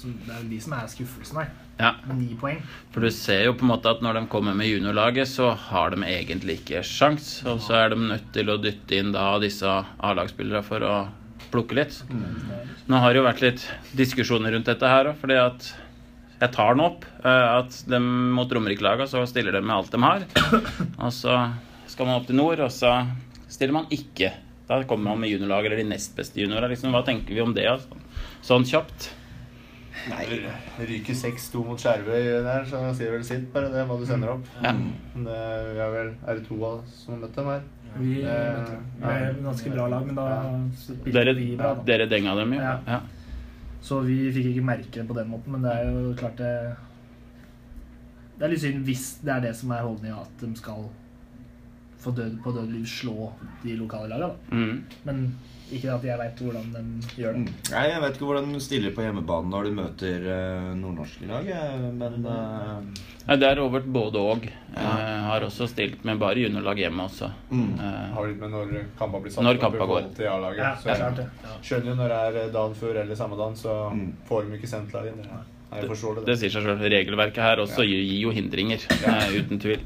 Det 0.00 0.32
er 0.32 0.40
jo 0.42 0.48
de 0.50 0.58
som 0.64 0.72
er 0.74 0.88
skuffelsen 0.90 1.38
her. 1.42 1.50
Ja. 1.78 1.92
Ni 2.14 2.34
poeng. 2.38 2.58
For 2.94 3.00
du 3.04 3.10
ser 3.14 3.44
jo 3.46 3.52
på 3.58 3.64
en 3.66 3.70
måte 3.72 3.90
at 3.90 4.02
når 4.04 4.18
de 4.18 4.22
kommer 4.32 4.54
med 4.56 4.66
juniorlaget, 4.70 5.28
så 5.30 5.52
har 5.68 5.90
de 5.94 6.02
egentlig 6.06 6.58
ikke 6.60 6.82
sjans. 6.86 7.42
Og 7.48 7.60
så 7.62 7.76
er 7.84 7.92
de 7.94 8.00
nødt 8.00 8.28
til 8.34 8.50
å 8.52 8.58
dytte 8.62 8.98
inn 8.98 9.12
da 9.14 9.38
disse 9.42 9.66
A-lagsspillere 10.00 10.62
for 10.66 10.82
å 10.86 10.96
plukke 11.52 11.76
litt. 11.78 12.00
Nå 12.88 12.98
har 13.02 13.12
det 13.12 13.20
jo 13.22 13.26
vært 13.28 13.42
litt 13.44 13.64
diskusjoner 13.98 14.54
rundt 14.56 14.68
dette 14.70 14.88
her 14.90 15.10
òg, 15.12 15.18
fordi 15.20 15.38
at 15.38 15.72
jeg 16.42 16.50
tar 16.56 16.74
den 16.74 16.84
opp. 16.86 17.04
eh, 17.22 17.48
At 17.60 17.76
de 17.86 17.98
mot 18.02 18.50
Romerike-laga 18.50 19.06
så 19.06 19.22
stiller 19.30 19.52
de 19.54 19.60
med 19.62 19.76
alt 19.76 19.92
de 19.92 20.00
har. 20.02 20.24
Og 20.98 21.12
så 21.14 21.36
skal 21.86 22.06
man 22.08 22.18
opp 22.20 22.26
til 22.26 22.36
nord, 22.40 22.58
og 22.64 22.70
så 22.74 22.94
stiller 23.52 23.76
man 23.76 23.86
ikke. 23.94 24.32
Da 24.66 24.80
kommer 24.88 25.12
man 25.12 25.20
med 25.22 25.30
juniorlag 25.30 25.66
eller 25.68 25.76
de 25.82 25.88
nest 25.92 26.16
beste 26.16 26.40
juniorene. 26.40 26.72
Liksom. 26.72 26.90
Hva 26.94 27.04
tenker 27.06 27.34
vi 27.36 27.42
om 27.44 27.52
det? 27.54 27.66
Altså? 27.70 28.00
Sånn 28.42 28.64
kjapt? 28.66 29.10
Ryker 30.02 31.14
6-2 31.14 31.62
mot 31.66 31.78
Skjervøy 31.80 32.24
der, 32.42 32.64
så 32.66 32.80
sier 32.96 33.12
det 33.12 33.14
vel 33.18 33.24
sitt, 33.26 33.44
bare 33.54 33.70
det, 33.70 33.84
hva 33.86 33.98
du 34.00 34.04
sender 34.08 34.32
opp. 34.34 34.48
Ja. 34.64 34.72
Men 34.74 35.28
det, 35.28 35.38
vi 35.76 35.82
er 35.84 35.92
vel 35.94 36.10
Er 36.26 36.38
det 36.40 36.46
to 36.48 36.58
av 36.58 36.80
oss 36.80 36.96
som 37.04 37.14
har 37.14 37.20
møtt 37.24 37.36
dem 37.38 37.50
her? 37.52 37.62
Vi 37.92 38.14
vi 38.16 38.22
er 38.24 39.26
et 39.28 39.42
ganske 39.44 39.70
bra 39.74 39.86
lag, 39.92 40.06
men 40.08 40.16
da 40.16 40.26
spilte 40.80 41.12
Dere, 41.12 41.34
vi 41.36 41.50
bra. 41.60 41.74
da. 41.76 41.84
dere 41.90 42.06
denga 42.08 42.34
dem 42.38 42.54
jo. 42.56 42.60
Ja. 42.62 42.78
Ja. 42.88 43.00
Så 43.82 44.00
vi 44.06 44.16
fikk 44.32 44.48
ikke 44.52 44.64
merke 44.64 44.94
det 44.94 45.06
på 45.08 45.16
den 45.18 45.28
måten, 45.28 45.52
men 45.52 45.62
det 45.66 45.74
er 45.76 45.90
jo 45.90 46.14
klart 46.18 46.38
det 46.38 46.52
Det 48.38 48.46
er 48.46 48.52
litt 48.54 48.62
synd 48.62 48.84
hvis 48.86 49.06
det 49.22 49.32
er 49.36 49.40
det 49.44 49.54
som 49.58 49.70
er 49.76 49.84
holdninga, 49.84 50.22
at 50.24 50.40
de 50.40 50.50
skal 50.58 50.86
få 52.02 52.10
død 52.16 52.38
på 52.42 52.50
dødelig 52.56 52.86
slå 52.90 53.28
de 53.62 53.76
lokale 53.78 54.08
laga, 54.10 54.32
da. 54.32 54.56
Mm. 54.56 54.82
Men 55.06 55.20
ikke 55.78 55.92
at 55.94 56.04
jeg 56.04 56.18
veit 56.20 56.40
hvordan 56.42 56.66
de 56.74 56.82
gjør 57.22 57.36
det. 57.38 57.54
Nei, 57.72 57.84
jeg 57.90 58.00
vet 58.04 58.14
ikke 58.18 58.28
hvordan 58.28 58.52
du 58.52 58.60
stiller 58.60 58.92
på 58.96 59.02
hjemmebane 59.06 59.50
når 59.52 59.64
du 59.68 59.72
møter 59.78 60.26
uh, 60.28 60.68
nordnorske 60.78 61.28
lag, 61.30 61.48
men 61.98 62.26
eh, 62.26 63.02
Nei, 63.28 63.36
Det 63.38 63.46
er 63.48 63.56
Robert 63.60 63.84
både 63.94 64.18
og. 64.18 64.46
Ja. 64.74 64.90
har 65.28 65.44
også 65.46 65.68
stilt 65.70 66.02
med 66.04 66.18
bare 66.18 66.40
juniorlag 66.42 66.80
hjemme 66.82 67.04
også. 67.06 67.28
Mm. 67.52 67.68
Eh, 67.78 68.12
Har 68.16 68.26
litt 68.26 68.40
med 68.42 68.50
når 68.50 68.72
kampa 68.98 69.20
blir 69.22 69.30
satt 69.30 69.44
Når 69.46 69.60
opp 69.62 69.74
i 69.74 69.78
forhold 69.78 70.08
til 70.16 70.26
A-laget. 70.26 70.58
Ja, 70.58 70.74
Så 70.74 70.88
det 70.88 70.92
jeg 70.96 71.00
klart 71.02 71.16
det. 71.16 71.56
skjønner 71.62 71.90
jo 71.92 71.94
når 72.00 72.08
det 72.14 72.20
er 72.26 72.38
eh, 72.42 72.52
dagen 72.58 72.74
før 72.74 73.00
eller 73.04 73.14
samme 73.14 73.36
dagen, 73.38 73.54
så 73.56 73.76
Mm. 73.92 74.12
får 74.28 74.42
de 74.48 74.56
ikke 74.58 74.68
sendt 74.74 74.92
laget. 74.92 75.14
Det 75.72 75.80
jeg 75.80 75.88
forstår 75.88 76.14
det. 76.18 76.24
det 76.26 76.34
sier 76.38 76.50
seg 76.52 76.62
sjøl. 76.66 76.80
Regelverket 76.92 77.42
her 77.46 77.56
også 77.62 77.84
gir 77.86 78.02
gir 78.04 78.20
jo 78.26 78.30
hindringer, 78.30 78.80
eh, 78.90 79.38
uten 79.38 79.58
tvil. 79.62 79.80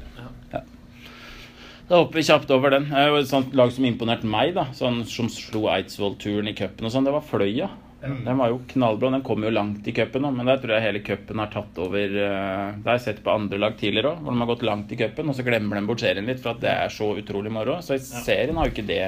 Da 1.87 2.01
hopper 2.01 2.19
vi 2.19 2.23
kjapt 2.27 2.49
over 2.51 2.73
den. 2.75 2.89
Det 2.91 3.03
jo 3.07 3.19
Et 3.21 3.29
sånt 3.29 3.53
lag 3.55 3.71
som 3.71 3.85
imponerte 3.87 4.27
meg, 4.27 4.53
da 4.57 4.67
sånn 4.75 5.03
som 5.07 5.29
slo 5.31 5.69
Eidsvoll-turen 5.71 6.49
i 6.51 6.55
cupen 6.57 6.87
og 6.87 6.91
sånn, 6.91 7.07
det 7.07 7.13
var 7.15 7.23
Fløya. 7.23 7.69
Mm. 8.03 8.17
Den 8.25 8.37
var 8.37 8.51
jo 8.51 8.59
knallbra. 8.73 9.11
Den 9.15 9.23
kom 9.25 9.45
jo 9.45 9.51
langt 9.53 9.87
i 9.87 9.93
cupen 9.95 10.27
men 10.27 10.45
der 10.45 10.59
tror 10.61 10.75
jeg 10.75 10.85
hele 10.85 11.01
cupen 11.05 11.39
har 11.41 11.49
tatt 11.49 11.79
over 11.81 12.03
eh, 12.05 12.75
Det 12.77 12.85
har 12.85 12.99
jeg 12.99 13.05
sett 13.07 13.23
på 13.25 13.33
andre 13.33 13.57
lag 13.57 13.77
tidligere 13.79 14.11
òg, 14.11 14.19
hvor 14.21 14.35
de 14.35 14.43
har 14.43 14.51
gått 14.51 14.67
langt 14.67 14.91
i 14.91 14.99
cupen, 14.99 15.31
og 15.31 15.37
så 15.37 15.47
glemmer 15.47 15.79
de 15.79 15.87
bort 15.87 16.03
serien 16.03 16.27
litt 16.27 16.43
for 16.43 16.53
at 16.53 16.61
det 16.61 16.73
er 16.73 16.93
så 16.93 17.13
utrolig 17.17 17.53
moro. 17.55 17.79
Så 17.81 17.95
i 17.95 18.03
serien 18.03 18.59
har 18.59 18.67
jo 18.67 18.75
ikke 18.75 18.89
det 18.91 19.01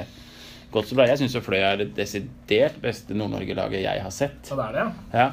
gått 0.72 0.88
så 0.88 0.96
bra. 0.96 1.06
Jeg 1.10 1.20
syns 1.20 1.36
Fløya 1.44 1.74
er 1.74 1.84
det 1.84 1.92
desidert 1.98 2.80
beste 2.82 3.14
Nord-Norge-laget 3.14 3.84
jeg 3.84 4.06
har 4.06 4.14
sett. 4.14 4.40
Så 4.48 4.58
det 4.58 4.70
er 4.70 4.78
det, 4.78 4.86
ja. 4.88 5.20
Ja. 5.20 5.28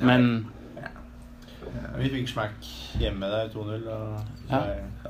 Men 0.00 0.26
Vi 1.98 2.08
fikk 2.14 2.28
smack 2.28 2.54
hjemme 2.98 3.28
der, 3.30 3.48
2-0. 3.52 3.86
og 3.88 4.50
Ja. 4.50 4.60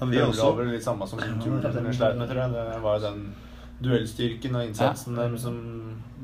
Ja, 0.01 0.07
vi 0.07 0.17
også. 0.21 0.45
over 0.53 0.65
litt 0.65 0.83
samme 0.85 1.07
som 1.09 1.19
turen 1.19 1.61
de 1.63 1.93
sleit 1.97 2.17
med, 2.17 2.29
tror 2.29 2.43
jeg. 2.43 2.53
Det 2.53 2.83
var 2.83 2.99
jo 2.99 3.05
den 3.07 3.35
duellstyrken 3.83 4.57
og 4.57 4.67
innsatsen 4.69 5.15
der 5.17 5.37
som, 5.39 5.57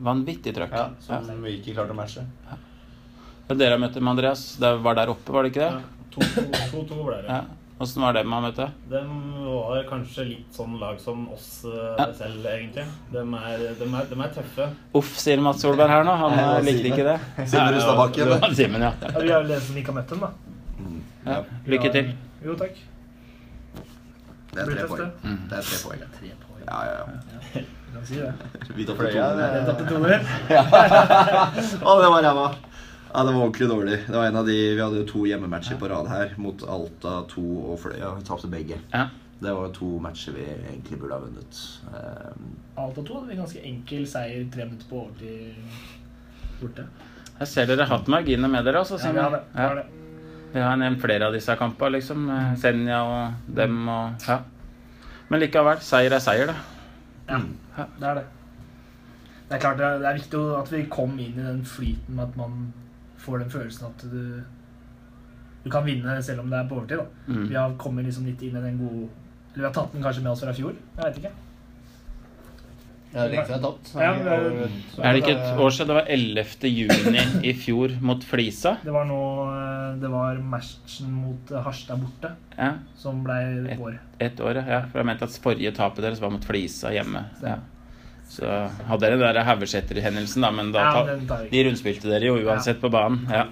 vanvittig 0.02 0.54
trøkk. 0.54 0.72
ja, 0.72 0.88
Ja. 1.08 1.20
som 1.22 1.42
vi 1.42 1.56
ikke 1.60 1.74
klarte 1.74 1.90
å 1.92 1.96
matche. 1.96 2.24
Og 3.48 3.56
Dere 3.58 3.70
har 3.70 3.78
møtt 3.78 3.94
dem, 3.94 4.08
Andreas. 4.08 4.56
Det 4.56 4.82
var 4.82 4.94
der 4.94 5.06
oppe, 5.08 5.32
var 5.32 5.42
det 5.44 5.52
ikke 5.54 5.70
Ja, 5.70 5.80
det? 6.16 6.72
2-2 6.72 7.04
ble 7.06 7.22
det. 7.22 7.44
Ja. 7.76 7.82
Åssen 7.84 8.02
var 8.02 8.12
det 8.16 8.22
han 8.24 8.42
møtte? 8.42 8.66
De 8.88 9.00
var 9.44 9.82
kanskje 9.88 10.24
litt 10.24 10.54
sånn 10.56 10.78
lag 10.80 10.96
som 11.00 11.26
oss 11.34 11.64
eh, 11.68 11.96
Ja. 11.98 12.06
selv, 12.16 12.46
egentlig. 12.48 12.84
De 13.12 13.18
er, 13.18 13.58
de, 13.76 13.84
er, 13.84 14.04
de 14.08 14.16
er 14.24 14.30
tøffe. 14.32 14.68
Uff, 14.96 15.10
sier 15.20 15.40
Mats 15.44 15.60
Solberg 15.60 15.90
her 15.92 16.04
nå. 16.08 16.14
Han 16.22 16.32
Ja, 16.38 16.46
eh, 16.56 16.64
likte 16.64 16.88
ikke 16.88 17.04
det. 17.04 17.18
Simen 17.50 17.60
Ja, 17.60 17.66
Rustadbakken, 17.76 18.32
det 18.32 18.56
Simen, 18.56 18.80
ja. 18.80 18.92
ja 19.02 19.08
vi 19.20 19.28
er 19.28 19.36
jo 19.42 19.48
den 19.52 19.60
som 19.60 19.76
ikke 19.76 19.92
har 19.92 19.98
møtt 20.00 20.08
dem, 20.14 20.20
da. 20.24 20.30
ja. 21.26 21.38
Lykke 21.66 21.92
til. 21.92 22.06
Jo, 22.46 22.54
takk. 22.56 22.76
Det 24.56 24.62
er 24.62 24.66
tre 24.72 24.86
poeng. 24.88 25.10
Mm. 25.22 25.40
Det 25.50 25.56
er 25.58 25.62
tre 25.68 25.76
poeng. 25.84 26.00
Tre 26.16 26.28
poeng. 26.46 26.62
Ja, 26.66 26.78
ja, 26.88 26.92
ja. 26.96 27.04
Du 27.86 27.98
kan 28.00 28.06
si 28.08 28.16
det. 28.20 28.32
Vi 28.76 28.84
tar 28.84 28.96
Fløya. 28.98 29.26
Å, 31.86 31.92
det 32.00 32.08
var 32.12 32.22
ræva. 32.26 32.46
Ja, 33.16 33.22
det 33.24 33.32
var 33.32 33.46
ordentlig 33.46 33.68
dårlig. 33.70 33.94
Det 34.06 34.12
var 34.12 34.26
en 34.28 34.36
av 34.36 34.46
de, 34.46 34.54
Vi 34.76 34.80
hadde 34.82 34.98
jo 35.00 35.06
to 35.08 35.22
hjemmematcher 35.24 35.78
på 35.80 35.88
rad 35.88 36.08
her, 36.10 36.34
mot 36.36 36.60
Alta 36.68 37.22
2 37.30 37.44
og 37.72 37.78
Fløya. 37.80 38.10
Vi 38.18 38.24
tapte 38.28 38.50
begge. 38.52 38.76
Ja. 38.92 39.06
Det 39.40 39.52
var 39.56 39.70
to 39.76 39.88
matcher 40.04 40.32
vi 40.36 40.44
egentlig 40.44 40.98
burde 41.00 41.16
ha 41.16 41.20
vunnet. 41.24 41.60
Um, 41.88 42.50
Alta 42.76 43.02
2 43.08 43.14
hadde 43.16 43.30
vi 43.30 43.36
en 43.38 43.40
ganske 43.40 43.62
enkel 43.72 44.04
seier 44.08 44.44
tre 44.52 44.66
minutter 44.68 44.88
på 44.90 45.00
overtid 45.06 46.60
borte. 46.60 46.84
Jeg 47.38 47.48
ser 47.54 47.66
dere 47.68 47.84
har 47.88 47.98
hatt 47.98 48.08
marginer 48.12 48.48
med 48.52 48.64
dere, 48.68 48.80
Også, 48.84 49.00
Ja, 49.00 49.12
vi 49.12 49.18
har 49.24 49.30
det. 49.30 49.42
Vi 49.54 49.60
har 49.62 49.76
Ja. 49.76 49.82
det. 49.82 49.86
Vi 50.52 50.60
har 50.60 50.76
nevnt 50.76 51.00
flere 51.02 51.26
av 51.26 51.32
disse 51.32 51.56
kampene, 51.56 51.92
liksom. 51.96 52.28
Eh, 52.30 52.54
Senja 52.56 53.02
og 53.02 53.32
dem 53.54 53.88
og 53.88 54.28
Ja. 54.28 54.38
Men 55.30 55.40
likevel, 55.40 55.80
seier 55.80 56.12
er 56.12 56.18
seier, 56.20 56.46
da. 56.46 56.54
Ja, 57.28 57.38
det 57.98 58.08
er 58.08 58.14
det. 58.14 58.24
Det 59.48 59.54
er 59.56 59.58
klart 59.58 59.76
det 59.78 59.84
er, 59.86 59.98
det 59.98 60.06
er 60.06 60.18
viktig 60.18 60.58
at 60.60 60.70
vi 60.72 60.82
kom 60.86 61.18
inn 61.18 61.38
i 61.38 61.42
den 61.42 61.64
flyten 61.64 62.08
med 62.14 62.28
at 62.28 62.36
man 62.36 62.72
får 63.18 63.38
den 63.44 63.50
følelsen 63.50 63.86
at 63.88 64.04
du 64.10 64.42
du 65.64 65.70
kan 65.70 65.82
vinne 65.84 66.22
selv 66.22 66.40
om 66.44 66.50
det 66.50 66.58
er 66.60 66.68
på 66.70 66.76
overtid. 66.78 66.98
da. 67.00 67.06
Mm. 67.32 67.48
Vi 67.48 67.54
har 67.58 67.72
kommet 67.76 68.04
liksom 68.06 68.24
litt 68.28 68.42
inn 68.46 68.54
i 68.56 68.60
den 68.62 68.76
gode 68.78 69.08
Eller 69.54 69.64
vi 69.64 69.64
har 69.64 69.72
tatt 69.74 69.92
den 69.92 70.02
kanskje 70.04 70.22
med 70.22 70.30
oss 70.32 70.40
fra 70.44 70.50
i 70.52 70.54
fjor. 70.60 70.74
Jeg 70.96 71.04
vet 71.04 71.16
ikke. 71.18 71.32
Det 73.16 73.38
er 73.38 73.60
tapt. 73.62 73.90
Ja, 73.96 74.12
men 74.12 74.24
det- 74.24 74.70
Er 75.04 75.12
det 75.12 75.22
ikke 75.22 75.34
et 75.36 75.58
år 75.58 75.70
siden? 75.70 75.86
Det 75.88 75.94
var 75.96 76.06
11. 76.06 76.68
juni 76.68 77.22
i 77.48 77.52
fjor 77.54 77.94
mot 78.02 78.22
Flisa. 78.24 78.76
Det 78.84 78.92
var 78.92 79.04
nå 79.06 79.20
eh, 79.94 80.00
Det 80.00 80.10
var 80.10 80.36
matchen 80.38 81.10
mot 81.12 81.50
eh, 81.50 81.62
Harstad 81.62 81.98
borte 82.02 82.34
Ja, 82.58 82.74
som 82.96 83.22
ble 83.24 83.38
et, 83.72 83.78
vår. 83.78 83.98
ett 84.20 84.36
år, 84.40 84.54
ja. 84.66 84.82
For 84.90 84.98
jeg 84.98 85.06
mente 85.06 85.24
at 85.24 85.30
forrige 85.42 85.72
tapet 85.74 86.02
deres 86.04 86.20
var 86.20 86.30
mot 86.30 86.44
Flisa 86.44 86.90
hjemme. 86.92 87.24
Ja. 87.42 87.56
Så 88.28 88.48
hadde 88.88 89.00
dere 89.06 89.16
den 89.20 89.36
der 89.36 89.46
Haugesæter-hendelsen, 89.46 90.42
da, 90.44 90.50
men 90.52 90.72
da 90.74 90.82
Ja, 90.82 91.04
ta, 91.28 91.38
de 91.50 91.62
rundspilte 91.68 92.10
dere 92.10 92.26
jo 92.32 92.40
uansett 92.42 92.80
på 92.82 92.90
banen. 92.92 93.22
Ja. 93.32 93.46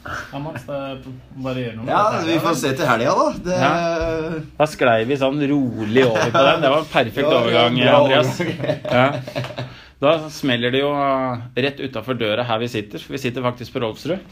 Ja, 0.00 0.38
Mats, 0.40 0.64
bare 0.64 1.60
gjør 1.60 1.74
noe 1.76 1.88
Ja, 1.90 1.98
dette 2.14 2.28
vi 2.30 2.38
får 2.40 2.54
se 2.56 2.70
til 2.72 2.88
helga, 2.88 3.12
da. 3.18 3.26
Det, 3.44 4.44
Da 4.56 4.66
sklei 4.72 5.02
vi 5.08 5.18
sånn 5.20 5.42
rolig 5.50 6.06
over 6.06 6.30
på 6.32 6.44
den. 6.46 6.62
Det 6.64 6.70
var 6.72 6.78
en 6.80 6.88
perfekt 6.94 7.26
Ja, 7.26 7.32
ja, 7.32 7.40
overgang, 7.42 7.80
Andreas. 7.98 8.40
Ja. 8.96 9.66
Da 10.00 10.14
smeller 10.32 10.72
det 10.72 10.80
jo 10.80 10.88
eh, 10.96 11.42
rett 11.60 11.80
utafor 11.84 12.16
døra 12.16 12.46
her 12.48 12.62
vi 12.62 12.70
sitter. 12.72 13.02
Vi 13.04 13.18
sitter 13.20 13.44
faktisk 13.44 13.74
på 13.74 13.82
Rolfsrud. 13.84 14.22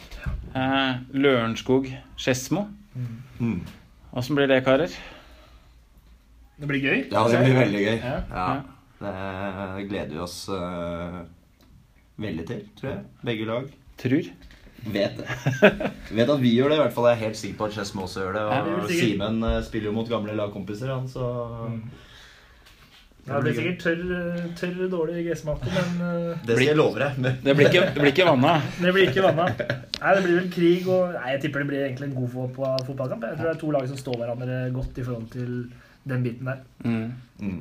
Eh, 0.56 0.94
Lørenskog-Skedsmo. 1.12 2.64
Mm. 3.38 3.58
Åssen 4.16 4.38
blir 4.38 4.48
det, 4.48 4.62
karer? 4.64 4.88
Det 6.58 6.66
blir 6.70 6.80
gøy. 6.80 7.02
Ja, 7.12 7.26
det 7.28 7.42
blir 7.44 7.60
veldig 7.60 7.84
gøy. 7.84 7.98
Ja. 8.32 8.48
Det 8.98 9.88
gleder 9.88 10.14
vi 10.14 10.22
oss 10.22 10.38
uh, 10.50 11.22
veldig 12.18 12.46
til, 12.48 12.62
tror 12.78 12.90
jeg. 12.90 13.02
Begge 13.26 13.46
lag. 13.48 13.68
Tror. 13.98 14.30
Vet 14.86 15.18
det. 15.18 15.28
Vet 16.16 16.30
at 16.30 16.42
vi 16.42 16.52
gjør 16.54 16.72
det, 16.72 16.78
i 16.78 16.82
hvert 16.82 16.94
fall. 16.94 17.08
Jeg 17.10 17.18
er 17.18 17.24
helt 17.26 17.38
sikker 17.38 17.58
på 17.58 17.68
at 17.68 17.78
Chesmo 17.78 18.04
også 18.06 18.26
gjør 18.26 18.36
det. 18.36 18.44
Og 18.44 18.52
ja, 18.54 18.76
det. 18.82 18.98
Simen 19.00 19.40
eh, 19.46 19.62
spiller 19.66 19.90
jo 19.90 19.96
mot 19.96 20.10
gamle 20.10 20.36
lagkompiser, 20.38 20.92
han, 20.92 21.08
så 21.10 21.30
Ja, 23.28 23.36
det 23.36 23.42
blir 23.44 23.56
sikkert 23.58 23.82
tørr, 23.82 24.44
tørr 24.56 24.84
dårlig 24.92 25.24
gressmatte, 25.26 25.72
men 25.74 26.04
eh, 26.06 26.44
Det 26.46 26.56
skal 26.56 26.70
jeg 26.70 26.78
love 26.78 27.02
deg. 27.02 27.18
Det 27.44 27.56
blir 27.58 27.70
ikke, 27.70 27.88
det 27.90 28.04
blir 28.04 28.14
ikke 28.14 28.28
vanna. 28.30 28.54
det 28.84 28.94
blir 28.94 29.10
ikke 29.10 29.26
vanna. 29.26 29.48
Nei, 29.98 30.12
det 30.14 30.22
blir 30.24 30.38
vel 30.38 30.52
krig 30.54 30.86
og 30.94 31.16
Nei, 31.16 31.34
jeg 31.34 31.42
tipper 31.42 31.64
det 31.64 31.70
blir 31.72 31.84
egentlig 31.88 32.10
en 32.10 32.16
god 32.20 32.30
fotball, 32.36 32.86
fotballkamp. 32.86 33.26
Jeg 33.26 33.40
tror 33.40 33.50
det 33.50 33.56
er 33.56 33.64
to 33.64 33.74
lag 33.74 33.90
som 33.90 34.00
står 34.00 34.22
hverandre 34.22 34.62
godt 34.78 35.02
i 35.02 35.08
forhold 35.10 35.28
til 35.34 35.58
den 36.08 36.24
biten 36.24 36.48
der. 36.48 36.62
Mm. 36.86 37.10
Mm. 37.42 37.60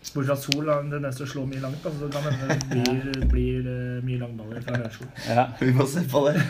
Bortsett 0.00 0.26
fra 0.26 0.36
Sol 0.36 0.68
har 0.68 0.78
en 0.80 0.90
tendens 0.90 1.16
til 1.18 1.24
å 1.26 1.28
slå 1.28 1.42
mye 1.46 1.60
langt, 1.60 1.84
Altså, 1.84 1.98
så 2.00 2.06
det 2.08 2.14
kan 2.14 2.22
hende 2.24 2.46
det 2.48 2.56
blir, 2.70 3.26
blir 3.30 3.66
uh, 3.68 4.04
mye 4.06 4.18
langballer 4.22 4.60
fra 4.64 4.72
Lørenskog. 4.78 5.08
Ja. 5.28 5.44
Vi 5.60 5.72
må 5.76 5.84
se 5.86 6.00
på 6.08 6.20
det. 6.26 6.34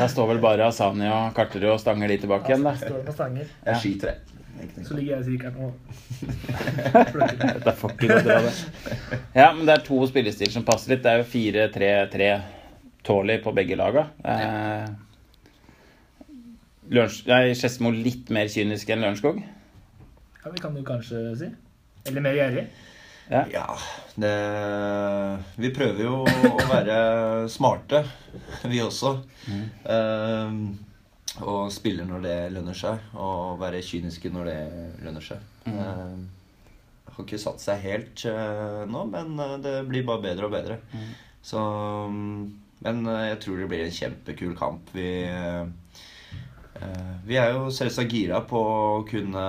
Der 0.00 0.08
står 0.10 0.26
vel 0.32 0.40
bare 0.42 0.66
Asani 0.66 1.06
og 1.06 1.34
Karterud 1.36 1.70
og 1.76 1.80
stanger 1.82 2.08
de 2.10 2.16
tilbake 2.24 2.46
igjen, 2.50 2.64
da. 2.66 2.72
Står 2.80 3.00
på 3.06 3.12
stanger, 3.14 3.46
Jeg 3.68 3.76
skyter, 3.84 4.06
jeg. 4.10 4.18
så 4.88 4.92
ligger 4.98 5.10
jeg 5.14 5.20
i 5.20 5.24
sirkelen 5.28 5.60
og 5.68 5.72
Dette 7.54 7.72
får 7.80 7.90
ikke 7.94 8.08
gå 8.10 8.18
bra, 8.26 8.36
det. 8.48 8.54
Ja, 9.38 9.48
men 9.54 9.62
det 9.68 9.72
er 9.76 9.82
to 9.86 9.98
spillestiler 10.10 10.54
som 10.56 10.66
passer 10.66 10.88
litt. 10.96 11.04
Det 11.06 11.10
er 11.12 11.18
jo 11.22 11.26
4-3-3 11.30 12.42
tålig 13.06 13.36
på 13.46 13.50
begge 13.56 13.74
laga. 13.78 14.02
Eh, 14.26 14.86
Skedsmo 16.90 17.88
litt 17.94 18.26
mer 18.34 18.50
kynisk 18.52 18.86
enn 18.90 19.02
Lørenskog. 19.06 19.38
Ja, 20.44 20.50
vi 20.54 20.62
kan 20.62 20.76
jo 20.76 20.84
kanskje 20.86 21.24
si. 21.36 21.50
Eller 22.08 22.24
mer 22.24 22.36
gjerrig. 22.38 22.66
Ja, 23.30 23.66
det 24.18 24.30
Vi 25.60 25.68
prøver 25.74 26.02
jo 26.02 26.14
å 26.24 26.64
være 26.70 26.96
smarte, 27.52 28.00
vi 28.66 28.80
også. 28.82 29.12
Eh, 29.84 30.56
og 31.46 31.70
spille 31.72 32.04
når 32.08 32.24
det 32.24 32.38
lønner 32.56 32.74
seg, 32.76 33.04
og 33.14 33.60
være 33.60 33.84
kyniske 33.86 34.32
når 34.34 34.50
det 34.50 34.58
lønner 35.04 35.22
seg. 35.24 35.44
Eh, 35.70 36.16
har 37.10 37.22
ikke 37.26 37.38
satt 37.42 37.62
seg 37.62 37.84
helt 37.84 38.24
eh, 38.28 38.82
nå, 38.90 39.04
men 39.12 39.38
eh, 39.38 39.54
det 39.62 39.76
blir 39.88 40.06
bare 40.08 40.24
bedre 40.24 40.48
og 40.48 40.56
bedre. 40.56 40.80
Så 41.42 41.60
mm, 42.10 42.42
Men 42.84 43.06
eh, 43.06 43.28
jeg 43.30 43.40
tror 43.44 43.60
det 43.62 43.68
blir 43.70 43.84
en 43.86 43.94
kjempekul 44.00 44.56
kamp. 44.58 44.90
Vi 44.96 45.06
eh, 45.28 45.64
vi 47.26 47.36
er 47.38 47.52
jo 47.54 47.66
selvsagt 47.74 48.12
gira 48.14 48.40
på 48.48 48.60
å 48.60 49.02
kunne 49.08 49.42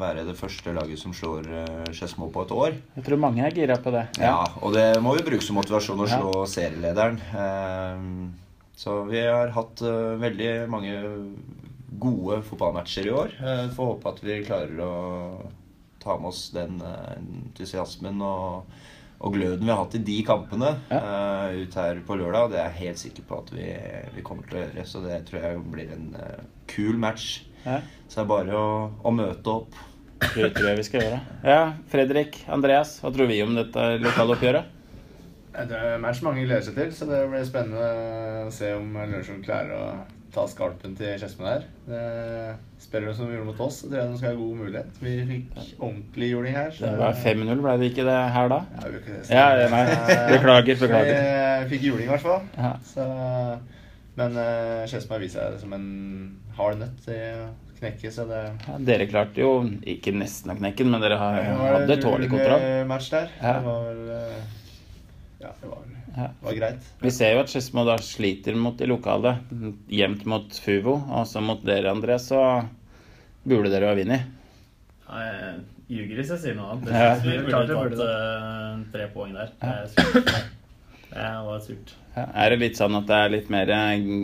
være 0.00 0.22
det 0.28 0.36
første 0.38 0.72
laget 0.76 1.00
som 1.00 1.12
slår 1.16 1.48
uh, 1.50 1.88
Skedsmo 1.92 2.28
på 2.32 2.44
et 2.46 2.54
år. 2.56 2.76
Jeg 2.96 3.04
tror 3.08 3.20
mange 3.20 3.42
er 3.44 3.56
gira 3.56 3.76
på 3.82 3.92
det. 3.94 4.04
Ja, 4.22 4.38
og 4.62 4.72
det 4.76 4.86
må 5.02 5.16
vi 5.18 5.24
bruke 5.26 5.42
som 5.44 5.58
motivasjon 5.58 6.04
å 6.04 6.08
Ja. 6.08 6.20
slå 6.20 6.44
serielederen. 6.48 7.18
Ehm, 7.34 8.14
så 8.78 9.02
vi 9.08 9.20
har 9.26 9.52
hatt 9.54 9.82
eh, 9.84 10.14
veldig 10.22 10.52
mange 10.72 10.94
gode 12.02 12.40
fotballmatcher 12.46 13.06
i 13.06 13.12
år. 13.14 13.34
Får 13.76 13.90
håpe 13.92 14.08
at 14.14 14.22
vi 14.24 14.40
klarer 14.46 14.80
å 14.82 14.94
ta 16.02 16.16
med 16.18 16.32
oss 16.32 16.48
den 16.54 16.80
eh, 16.82 17.12
entusiasmen 17.20 18.22
og, 18.26 18.64
og 19.22 19.36
gløden 19.36 19.62
vi 19.62 19.70
har 19.70 19.78
hatt 19.78 19.94
i 19.94 20.02
de 20.02 20.18
kampene 20.26 20.72
eh, 20.90 21.62
ut 21.62 21.76
her 21.78 22.00
på 22.06 22.18
lørdag. 22.18 22.50
Det 22.50 22.58
er 22.58 22.68
jeg 22.72 22.80
helt 22.88 23.02
sikker 23.04 23.26
på 23.28 23.38
at 23.38 23.52
vi, 23.54 23.68
vi 24.16 24.24
kommer 24.26 24.48
til 24.48 24.58
å 24.58 24.64
gjøre. 24.64 24.86
Så 24.88 25.02
det 25.04 25.20
tror 25.28 25.46
jeg 25.46 25.62
blir 25.72 25.94
en 25.94 26.08
uh, 26.18 26.42
kul 26.70 26.98
match. 26.98 27.44
Ja. 27.62 27.78
Så 28.08 28.18
det 28.18 28.24
er 28.24 28.30
bare 28.32 28.58
å, 28.58 28.68
å 28.98 29.14
møte 29.14 29.54
opp. 29.54 29.78
Det 30.22 30.50
tror 30.54 30.68
jeg 30.72 30.80
vi 30.80 30.86
skal 30.86 31.06
gjøre. 31.06 31.20
Ja, 31.46 31.62
Fredrik, 31.90 32.40
Andreas, 32.50 32.96
hva 33.02 33.12
tror 33.14 33.30
vi 33.30 33.38
om 33.44 33.54
dette 33.58 33.86
lokaloppgjøret? 34.02 34.78
Det 35.52 35.76
er 35.76 35.94
en 35.94 36.02
match 36.02 36.22
mange 36.24 36.46
gleder 36.46 36.64
seg 36.64 36.78
til, 36.78 36.92
så 36.96 37.06
det 37.10 37.22
blir 37.28 37.42
spennende 37.44 38.46
å 38.46 38.52
se 38.54 38.70
om 38.74 38.94
Lørenskog 38.96 39.42
klarer 39.44 39.74
å 39.76 39.86
ta 40.32 40.46
skalpen 40.48 40.94
til 40.96 41.18
Skedsmo 41.20 41.44
der. 41.44 41.64
Det 41.86 42.02
Spiller 42.82 43.08
de 43.10 43.14
som 43.16 43.26
de 43.28 43.34
gjorde 43.36 43.46
mot 43.50 43.60
oss, 43.66 43.76
så 43.82 43.88
tror 43.90 43.98
jeg 44.00 44.10
de 44.12 44.18
skal 44.18 44.30
ha 44.32 44.38
god 44.38 44.56
mulighet. 44.62 44.96
Vi 45.00 45.12
fikk 45.28 45.58
ordentlig 45.78 46.30
juling 46.32 46.54
her. 46.56 46.70
så- 46.70 46.90
Det 46.90 46.98
var 46.98 47.12
5-0, 47.24 47.60
ble 47.62 47.74
det 47.78 47.90
ikke 47.92 48.04
det 48.08 48.16
her 48.36 48.48
da? 48.48 48.60
Ja, 48.80 48.88
vi 48.88 48.96
ikke 48.98 49.16
det. 49.18 49.30
Ja, 49.30 49.68
nei, 49.68 49.84
beklager, 50.32 50.80
beklager. 50.80 51.66
Vi 51.68 51.76
fikk 51.76 51.82
juling, 51.90 52.06
i 52.08 52.12
hvert 52.14 52.20
fall. 52.24 52.42
Ja. 52.58 52.72
Så, 52.84 53.06
men 54.16 54.36
uh, 54.36 54.86
Skedsmo 54.88 55.14
har 55.16 55.22
vist 55.22 55.36
seg 55.38 55.60
som 55.60 55.72
en 55.76 55.86
hard 56.56 56.80
nøtt 56.82 56.98
til 57.04 57.14
å 57.14 57.46
knekke, 57.78 58.10
så 58.12 58.26
det 58.28 58.42
Ja, 58.66 58.76
dere 58.78 59.06
klarte 59.10 59.40
jo 59.40 59.52
ikke 59.88 60.12
nesten 60.16 60.52
å 60.52 60.58
knekke 60.58 60.84
den, 60.84 60.90
men 60.92 61.00
dere 61.04 61.16
har, 61.20 61.38
var 61.58 61.80
hadde 61.80 61.96
tålelig 62.02 62.28
kontroll. 62.30 62.86
match 62.90 63.08
der. 63.10 63.28
Ja. 63.40 63.54
Det 63.60 63.64
var 63.68 63.88
vel 63.88 64.10
eh, 64.10 64.42
Ja, 65.42 65.50
det 65.60 65.68
var, 65.70 65.78
vel- 65.86 65.91
Ja. 66.12 66.28
det 66.28 66.46
var 66.46 66.56
greit. 66.58 66.88
Vi 67.00 67.10
ser 67.14 67.34
jo 67.34 67.42
at 67.42 67.52
Skedsmo 67.52 67.84
da 67.88 67.96
sliter 68.04 68.56
mot 68.58 68.76
de 68.78 68.88
lokale. 68.90 69.36
Jevnt 69.92 70.26
mot 70.28 70.58
Fuvo, 70.64 70.98
og 71.08 71.26
så 71.28 71.40
mot 71.44 71.62
dere, 71.64 71.92
André, 71.92 72.18
så 72.20 72.40
burde 73.48 73.72
dere 73.72 73.90
ha 73.90 73.96
vunnet. 73.96 74.26
Ja, 75.06 75.22
jeg 75.26 75.54
ljuger 75.92 76.20
hvis 76.20 76.34
jeg 76.34 76.42
sier 76.44 76.58
noe 76.58 76.74
annet. 76.74 76.92
Jeg 76.92 77.22
synes 77.22 77.32
vi 77.32 77.46
burde 77.46 77.62
ha 77.62 77.88
tatt 77.88 78.04
uh, 78.04 78.84
tre 78.92 79.08
poeng 79.14 79.34
der. 79.36 79.54
Det 79.60 79.72
er 79.72 79.90
surt. 79.96 80.30
Det 81.12 81.32
var 81.48 81.64
surt. 81.64 81.96
Ja, 82.12 82.28
er 82.44 82.52
det 82.52 82.60
litt 82.60 82.78
sånn 82.80 82.96
at 82.96 83.08
det 83.08 83.18
er 83.18 83.32
litt 83.32 83.50
mer 83.52 83.72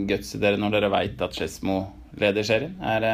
guts 0.09 0.35
i 0.37 0.41
dere 0.41 0.61
når 0.61 0.77
dere 0.77 0.93
veit 0.93 1.21
at 1.25 1.37
Skedsmo 1.37 1.81
leder 2.21 2.45
serien? 2.45 2.77
Er, 2.81 3.05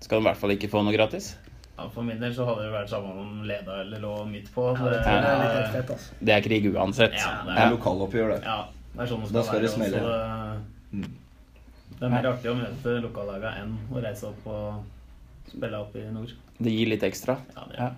skal 0.00 0.18
de 0.18 0.24
i 0.24 0.30
hvert 0.30 0.40
fall 0.40 0.56
ikke 0.56 0.72
få 0.72 0.84
noe 0.84 0.96
gratis? 0.96 1.34
Ja, 1.82 1.88
for 1.90 2.06
min 2.06 2.20
del 2.22 2.34
så 2.36 2.44
hadde 2.46 2.62
det 2.68 2.72
vært 2.76 2.90
samme 2.92 3.10
om 3.18 3.40
leda 3.48 3.80
eller 3.82 3.98
lå 4.02 4.12
midt 4.30 4.52
på. 4.54 4.68
Ja, 4.78 4.84
det 4.92 5.00
jeg 5.02 5.24
er 5.24 5.40
litt 5.56 5.72
fett, 5.74 5.90
altså. 5.96 6.14
Det 6.22 6.34
er 6.36 6.44
krig 6.44 6.68
uansett. 6.70 7.16
Ja, 7.18 7.32
det 7.42 7.48
Det 7.48 7.56
er 7.58 7.66
ja. 7.66 7.72
lokaloppgjør, 7.74 8.28
det. 8.36 8.40
Ja, 8.46 8.58
det 8.92 9.02
er 9.02 9.10
sånn 9.10 9.24
det 9.24 9.28
skal, 9.28 9.36
Da 9.38 9.42
skal 9.48 9.60
det 9.60 9.70
være. 9.70 9.74
smelle. 9.74 10.02
også. 10.06 10.60
Mm. 10.92 11.02
Det, 11.02 11.98
det 11.98 12.06
er 12.06 12.12
mer 12.14 12.28
artig 12.32 12.50
å 12.52 12.54
møte 12.58 12.94
lokallaga 13.02 13.50
enn 13.62 13.74
å 13.90 14.02
reise 14.04 14.26
opp 14.30 14.46
og 14.46 15.50
spille 15.50 15.78
opp 15.82 15.96
i 15.98 16.06
nord. 16.14 16.32
Det 16.62 16.72
gir 16.76 16.86
litt 16.94 17.02
ekstra. 17.02 17.36
Ja, 17.56 17.66
det, 17.70 17.78
Ja. 17.82 17.90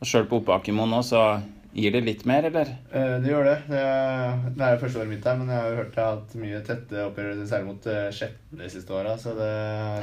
Og 0.00 0.08
sjøl 0.08 0.24
på 0.28 0.38
Oppakermoen 0.40 0.88
nå, 0.94 1.00
så 1.04 1.22
gir 1.74 1.92
det 1.94 2.00
litt 2.02 2.24
mer, 2.26 2.46
eller? 2.48 2.70
Eh, 2.92 3.16
Det 3.22 3.30
gjør 3.30 3.44
det. 3.46 3.56
Det 3.70 3.78
er, 3.78 4.38
det 4.56 4.64
er 4.66 4.72
jo 4.74 4.80
første 4.82 4.98
året 5.02 5.10
mitt 5.12 5.24
her, 5.28 5.36
men 5.38 5.52
jeg 5.52 5.60
har 5.62 5.68
jo 5.70 5.76
hørt 5.80 5.98
jeg 5.98 6.04
har 6.04 6.16
hatt 6.16 6.34
mye 6.42 6.60
tette 6.66 7.04
oppgjør, 7.06 7.42
særlig 7.50 7.68
mot 7.68 7.86
uh, 7.86 7.98
Skjetten 8.16 8.62
de 8.62 8.70
siste 8.72 8.96
åra, 8.96 9.16
så 9.20 9.34
det, 9.38 9.50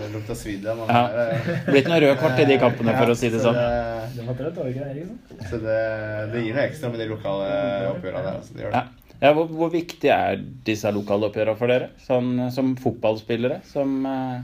det 0.03 0.11
lukta 0.15 0.37
svidd 0.39 0.67
av 0.71 0.79
mange 0.81 0.95
Ja. 0.95 1.25
eh. 1.25 1.49
Blitt 1.71 1.89
noen 1.91 2.03
røde 2.05 2.19
kort 2.21 2.39
i 2.39 2.47
de 2.47 2.59
kampene, 2.61 2.95
for 2.97 3.11
Ja, 3.11 3.17
å 3.17 3.19
si 3.19 3.31
det 3.33 3.41
så 3.41 3.49
sånn. 3.49 3.59
Det, 3.59 4.13
Det 4.15 4.27
var 4.27 4.39
det 4.39 4.69
ikke 4.75 4.93
det, 4.93 5.47
så 5.49 5.59
det, 5.65 5.81
det 6.33 6.45
gir 6.45 6.55
noe 6.55 6.67
ekstra 6.69 6.93
med 6.93 7.03
de 7.03 7.09
lokale 7.11 7.51
oppgjørene 7.95 8.23
der. 8.29 8.39
Altså, 8.39 8.53
det 8.55 8.63
gjør 8.65 8.71
det. 8.77 8.83
Ja. 8.85 8.85
Ja, 9.17 9.31
hvor, 9.33 9.47
hvor 9.49 9.71
viktig 9.73 10.09
er 10.13 10.37
disse 10.67 10.91
lokale 10.93 11.25
oppgjørene 11.31 11.57
for 11.57 11.71
dere? 11.73 11.87
Sånn, 12.05 12.35
som 12.53 12.75
fotballspillere? 12.77 13.63
Som 13.65 14.05
eh, 14.05 14.43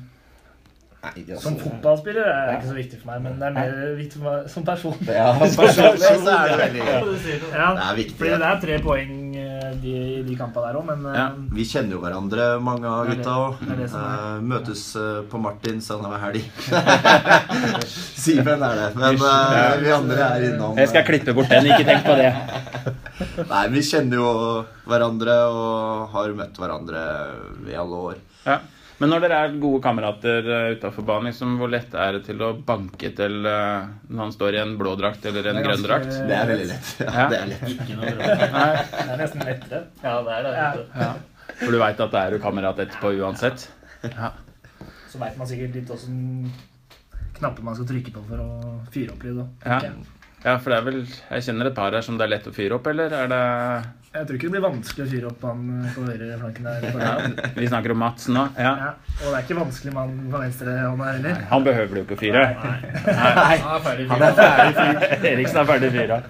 Nei, 1.04 1.24
Som 1.36 1.58
fotballspiller 1.60 2.24
er 2.24 2.46
det 2.48 2.54
ikke 2.62 2.70
så 2.70 2.76
viktig 2.78 2.98
for 3.02 3.10
meg, 3.12 3.24
men 3.26 3.34
det 3.42 3.48
er 3.50 3.56
mer 3.58 3.72
viktig 3.98 4.22
for 4.22 4.28
meg 4.30 4.46
som 4.54 4.64
person. 4.64 4.94
Ja, 5.12 5.34
personlig 5.60 6.00
så 6.24 6.32
er 6.32 6.54
det 6.54 6.60
veldig. 6.62 6.86
Ja, 6.88 7.66
Det 7.76 7.88
er 7.90 7.98
viktig, 7.98 8.16
Fordi 8.22 8.30
det 8.40 8.48
er 8.50 8.62
tre 8.62 8.78
poeng 8.86 9.18
eh, 9.42 9.66
de, 9.84 9.96
i 10.00 10.22
de 10.24 10.38
kampene 10.40 10.70
der 10.70 10.80
òg, 10.80 10.86
men 10.88 11.04
eh, 11.12 11.18
Ja. 11.20 11.26
Vi 11.60 11.66
kjenner 11.68 11.98
jo 11.98 12.00
hverandre, 12.06 12.46
mange 12.64 12.88
av 12.88 13.12
gutta 13.12 13.36
òg. 13.42 13.66
er. 13.68 14.40
møtes 14.54 14.86
eh, 14.96 15.20
på 15.28 15.42
Martins 15.44 15.92
annenhver 15.92 16.24
helg. 16.24 16.48
Simen 18.24 18.64
er 18.64 18.80
det, 18.80 18.90
men 18.96 19.20
eh, 19.20 19.76
vi 19.84 19.92
andre 19.98 20.30
er 20.30 20.48
innom. 20.54 20.80
Jeg 20.80 20.94
skal 20.94 21.04
klippe 21.08 21.36
bort 21.36 21.52
den, 21.52 21.68
ikke 21.68 21.84
tenk 21.90 22.08
på 22.08 22.16
det. 22.20 22.32
Nei, 23.52 23.66
vi 23.76 23.84
kjenner 23.92 24.24
jo 24.24 24.30
hverandre 24.88 25.36
og 25.52 26.16
har 26.16 26.32
møtt 26.38 26.64
hverandre 26.64 27.04
i 27.68 27.76
alle 27.80 28.00
år. 28.14 28.24
Ja. 28.48 28.62
Men 29.04 29.12
når 29.12 29.24
dere 29.26 29.38
er 29.44 29.56
gode 29.60 29.82
kamerater 29.84 30.46
utafor 30.78 31.04
banen, 31.08 31.28
liksom, 31.28 31.58
hvor 31.60 31.68
lett 31.74 31.92
er 32.00 32.16
det 32.16 32.22
til 32.30 32.40
å 32.46 32.54
banke 32.64 33.10
til 33.18 33.36
eh, 33.50 33.90
når 34.08 34.22
han 34.24 34.32
står 34.32 34.56
i 34.56 34.62
en 34.64 34.74
blå 34.80 34.94
drakt 35.00 35.26
eller 35.28 35.50
en 35.52 35.60
grønn 35.66 35.84
drakt? 35.84 36.08
Det 36.30 36.38
er 36.38 36.48
veldig 36.54 36.68
lett. 36.72 36.92
Ja, 37.04 37.12
Ja. 37.12 37.26
det 37.34 37.40
er 37.42 37.52
lett. 37.52 37.66
Ikke 37.74 37.98
noe 38.00 38.14
bra. 38.18 38.30
Det 38.94 39.04
er 39.04 39.20
nesten 39.26 39.44
lettere. 39.50 39.82
Ja, 40.06 40.16
det 40.24 40.38
er 40.38 40.48
det. 40.48 40.54
Ja. 40.56 40.70
ja. 41.04 41.12
For 41.60 41.76
du 41.76 41.80
veit 41.84 42.00
at 42.08 42.16
det 42.16 42.22
er 42.24 42.38
jo 42.38 42.42
kamerat 42.48 42.80
etterpå 42.86 43.12
uansett? 43.20 43.68
Ja. 44.08 44.32
Så 45.12 45.20
veit 45.22 45.36
man 45.38 45.52
sikkert 45.52 45.76
litt 45.78 45.92
åssen 45.94 46.18
knapper 47.38 47.66
man 47.68 47.76
skal 47.76 47.90
trykke 47.92 48.14
på 48.16 48.24
for 48.32 48.42
å 48.42 48.50
fyre 48.94 49.14
opp 49.18 49.28
litt. 49.28 49.36
da. 49.42 49.48
Ja. 49.68 49.94
Jeg. 50.44 50.52
ja, 50.52 50.58
for 50.60 50.74
det 50.74 50.78
er 50.78 50.86
vel 50.88 50.98
Jeg 51.08 51.44
kjenner 51.48 51.70
et 51.70 51.76
par 51.78 51.96
her 51.96 52.04
som 52.06 52.18
det 52.20 52.26
er 52.28 52.32
lett 52.36 52.48
å 52.50 52.54
fyre 52.56 52.76
opp, 52.78 52.88
eller 52.92 53.14
er 53.16 53.32
det 53.32 53.40
Jeg 54.14 54.28
tror 54.28 54.38
ikke 54.38 54.50
det 54.50 54.54
blir 54.56 54.64
vanskelig 54.68 55.06
å 55.06 55.10
fyre 55.14 55.30
opp 55.32 55.46
han 55.48 55.64
på 55.96 56.04
høyre 56.06 56.38
flanken 56.42 56.68
der. 56.70 56.88
Ja. 57.02 57.14
Vi 57.58 57.68
snakker 57.72 57.96
om 57.96 58.02
Mats 58.04 58.28
nå? 58.30 58.44
Ja. 58.60 58.74
Ja, 58.84 58.92
og 59.18 59.26
det 59.26 59.34
er 59.40 59.48
ikke 59.48 59.58
vanskelig 59.62 59.94
mann 59.96 60.14
på 60.30 60.42
venstre 60.44 60.76
hånda 60.84 61.12
heller. 61.16 61.42
Han 61.50 61.66
behøver 61.66 62.00
jo 62.02 62.06
ikke 62.06 62.18
å 62.20 62.22
fyre. 62.22 62.46
Nei, 62.54 63.58
han 63.64 63.76
er 63.80 63.84
ferdig. 63.88 64.08
Han 64.12 64.26
er 64.28 64.38
ferdig 64.38 64.74
fyr. 64.78 65.28
Eriksen 65.34 65.62
er 65.64 65.70
ferdig 65.72 65.92
fyra. 65.98 66.22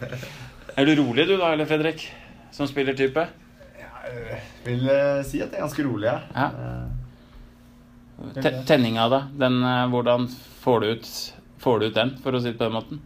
Er 0.74 0.88
du 0.90 0.96
rolig 1.04 1.28
du 1.30 1.36
da, 1.38 1.52
eller 1.54 1.68
Fredrik? 1.70 2.08
Som 2.56 2.70
spiller 2.70 2.96
type? 2.98 3.28
Jeg 4.14 4.42
vil 4.66 4.90
eh, 4.94 5.20
si 5.28 5.40
at 5.44 5.52
det 5.52 5.58
er 5.60 5.66
ganske 5.66 5.84
rolig, 5.86 6.08
ja. 6.08 6.20
Ja. 6.38 6.48
Eh, 8.38 8.64
Tenninga, 8.70 9.08
da? 9.12 9.20
Den, 9.44 9.60
eh, 9.66 9.88
hvordan 9.92 10.28
får 10.64 10.80
du, 10.84 10.88
ut, 10.96 11.10
får 11.64 11.80
du 11.82 11.86
ut 11.90 11.98
den, 11.98 12.14
for 12.24 12.36
å 12.38 12.42
si 12.42 12.52
det 12.54 12.60
på 12.60 12.68
den 12.70 12.78
måten? 12.78 13.02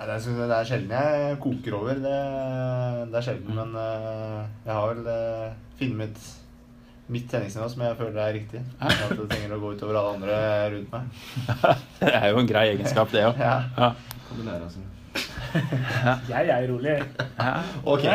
Nei, 0.00 0.06
det, 0.08 0.14
er, 0.16 0.36
det 0.48 0.56
er 0.56 0.68
sjelden 0.68 0.92
jeg 0.96 1.32
koker 1.44 1.74
over. 1.76 1.98
Det, 2.00 2.18
det 3.12 3.18
er 3.18 3.24
sjelden, 3.26 3.52
men 3.52 3.74
uh, 3.76 4.46
jeg 4.64 4.72
har 4.72 4.94
vel 4.94 5.02
uh, 5.04 5.58
funnet 5.76 5.98
mitt, 5.98 6.20
mitt 7.12 7.26
tenningsnivå 7.28 7.66
som 7.68 7.82
jeg 7.84 7.98
føler 7.98 8.20
er 8.24 8.32
riktig. 8.38 8.62
At 8.80 9.10
det 9.12 9.26
trenger 9.28 9.52
å 9.58 9.58
gå 9.60 9.74
utover 9.76 9.98
alle 10.00 10.14
andre 10.16 10.38
rundt 10.72 10.94
meg. 10.94 11.18
Det 12.00 12.14
er 12.16 12.30
jo 12.32 12.40
en 12.40 12.48
grei 12.48 12.62
egenskap, 12.70 13.12
det 13.12 13.26
òg. 13.28 13.42
Ja. 13.44 13.58
Ja. 13.76 13.90
Kan 14.30 14.40
du 14.40 14.52
altså. 14.54 14.86
Jeg 16.32 16.48
er 16.54 16.64
rolig. 16.70 16.96
Ja. 17.36 17.50
Ok, 17.84 18.06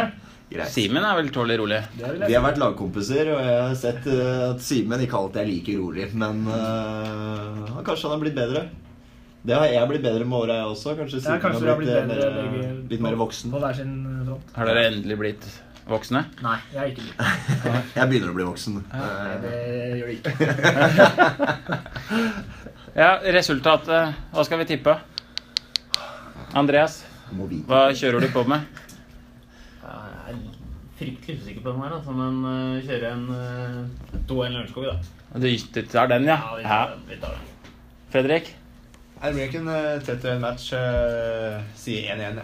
greit. 0.56 0.72
Simen 0.74 1.06
er 1.06 1.20
vel 1.20 1.30
tålelig 1.36 1.60
rolig? 1.62 1.84
Vi 2.00 2.34
har 2.34 2.48
vært 2.48 2.64
lagkompiser, 2.64 3.30
og 3.36 3.44
jeg 3.46 3.62
har 3.62 3.78
sett 3.78 4.10
eh, 4.10 4.42
at 4.48 4.64
Simen 4.64 5.06
ikke 5.06 5.20
alltid 5.22 5.44
er 5.44 5.52
like 5.52 5.78
rolig. 5.78 6.10
Men 6.18 6.48
uh, 6.50 7.78
kanskje 7.86 8.08
han 8.08 8.16
har 8.16 8.26
blitt 8.26 8.40
bedre. 8.42 8.66
Det 9.46 9.54
har 9.54 9.68
jeg 9.70 9.86
blitt 9.92 10.02
bedre 10.06 10.26
med 10.26 10.38
åra, 10.40 10.54
jeg 10.62 10.66
også. 10.72 10.96
Kanskje 10.98 11.20
Ja, 11.22 11.26
jeg 11.36 11.42
kanskje 11.44 11.62
har 11.62 11.70
har 11.70 11.78
blitt, 11.78 11.90
blitt 11.92 12.08
bedre 12.10 12.26
eh, 12.26 12.30
mer, 12.34 12.42
begge 12.56 12.66
litt 12.96 13.02
mer 13.06 13.16
voksen. 13.20 13.52
på 13.54 13.60
hver 13.62 13.76
sin 13.78 13.92
front. 14.26 14.46
Har 14.56 14.64
dere 14.72 14.82
endelig 14.90 15.18
blitt 15.22 15.44
voksne? 15.86 16.22
Nei, 16.42 16.58
jeg 16.74 16.82
er 16.82 16.88
ikke 16.94 17.04
blitt. 17.06 17.20
Jeg 18.00 18.06
begynner 18.10 18.30
å 18.32 18.38
bli 18.40 18.46
voksen. 18.48 18.74
Nei, 18.80 18.86
Eh, 18.96 19.36
det 19.44 19.54
gjør 20.00 20.08
det 20.10 20.16
ikke. 20.18 20.32
Ja, 22.96 23.18
resultatet 23.36 24.16
Hva 24.32 24.44
skal 24.48 24.60
vi 24.62 24.66
tippe? 24.70 24.94
Andreas, 26.56 26.94
hva 27.68 27.82
kjører 27.92 28.24
du 28.24 28.30
på 28.32 28.40
med? 28.48 28.64
Jeg 29.84 30.32
er 30.32 30.38
fryktelig 30.96 31.36
usikker 31.42 31.60
på 31.66 31.74
den 31.74 31.82
her, 31.84 31.92
altså, 31.98 32.12
men 32.16 32.34
uh, 32.48 32.80
kjører 32.86 33.08
en 33.12 33.26
uh, 33.36 33.84
2-1 34.30 34.56
Lørenskog, 34.56 34.86
da. 34.88 34.96
Du 35.44 35.52
tar 35.92 36.08
den, 36.14 36.24
ja? 36.32 36.38
Ja, 36.40 36.56
vi 36.56 36.64
ja. 36.64 36.68
tar, 36.70 36.88
den, 36.94 37.04
vi 37.10 37.16
tar 37.20 37.36
den. 37.36 37.44
Fredrik? 38.16 38.46
Nei, 39.22 39.32
en 39.32 39.68
eh, 39.72 40.02
31 40.04 40.40
match. 40.42 40.72
Uh, 40.74 41.62
sier 41.80 42.16
1-1. 42.16 42.42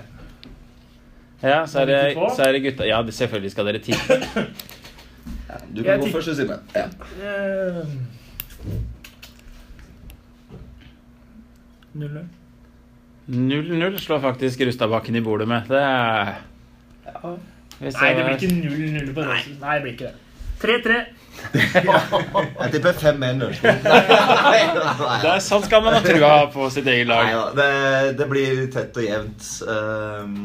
Ja, 1.41 1.65
så 1.67 1.81
er, 1.81 1.85
det, 1.89 1.99
så 2.35 2.43
er 2.45 2.51
det 2.53 2.61
gutta 2.61 2.85
Ja, 2.85 3.01
selvfølgelig 3.11 3.51
skal 3.51 3.65
dere 3.65 3.79
tippe. 3.81 4.17
Du 5.75 5.81
Jeg 5.81 5.85
kan 5.85 5.99
gå 5.99 6.11
først, 6.13 6.35
Simen. 6.37 6.59
Ja. 6.75 6.85
Uh, 7.17 7.87
0-0. 11.93 12.21
0-0 13.27 13.97
slår 13.99 14.19
faktisk 14.19 14.61
Rustadbakken 14.67 15.15
i 15.15 15.21
bordet 15.21 15.47
med. 15.47 15.61
Det 15.67 15.81
er 15.81 16.33
ja. 17.05 17.35
Nei, 17.81 18.09
det 18.13 18.25
blir 18.25 18.35
ikke 18.37 18.53
0-0 18.53 19.13
på 19.13 19.21
det. 19.25 19.37
Nei, 19.61 19.75
det 19.75 19.81
blir 19.81 19.93
ikke 19.93 20.11
det. 20.11 20.30
3-3. 20.61 20.99
Jeg 21.51 22.71
tipper 22.75 22.93
5-1 23.01 23.39
Lørenskog. 23.41 23.85
Nei, 23.85 24.59
Det 25.23 25.29
er 25.31 25.39
Sånn 25.41 25.63
skal 25.65 25.81
man 25.85 25.95
ha 25.97 26.01
trua 26.05 26.33
på 26.53 26.67
sitt 26.73 26.87
eget 26.91 27.07
lag. 27.09 27.31
da. 27.33 27.45
Det, 27.57 28.17
det 28.19 28.27
blir 28.29 28.61
tett 28.73 28.97
og 29.01 29.07
jevnt. 29.07 29.47
ehm, 29.75 30.35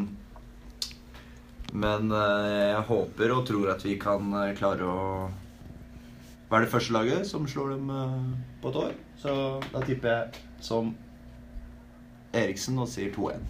men 1.76 2.12
eh, 2.16 2.70
jeg 2.72 2.84
håper 2.88 3.34
og 3.36 3.42
tror 3.50 3.72
at 3.74 3.82
vi 3.84 3.98
kan 4.00 4.30
eh, 4.40 4.54
klare 4.56 4.86
å 4.88 5.26
være 6.48 6.64
det 6.64 6.72
første 6.72 6.94
laget 6.94 7.26
som 7.28 7.44
slår 7.50 7.74
dem 7.74 7.90
eh, 7.92 8.14
på 8.62 8.72
et 8.72 8.80
år. 8.86 8.94
Så 9.20 9.34
da 9.74 9.82
tipper 9.84 10.08
jeg 10.14 10.44
som 10.64 10.94
Eriksen 12.36 12.78
og 12.80 12.88
sier 12.88 13.12
2-1. 13.12 13.44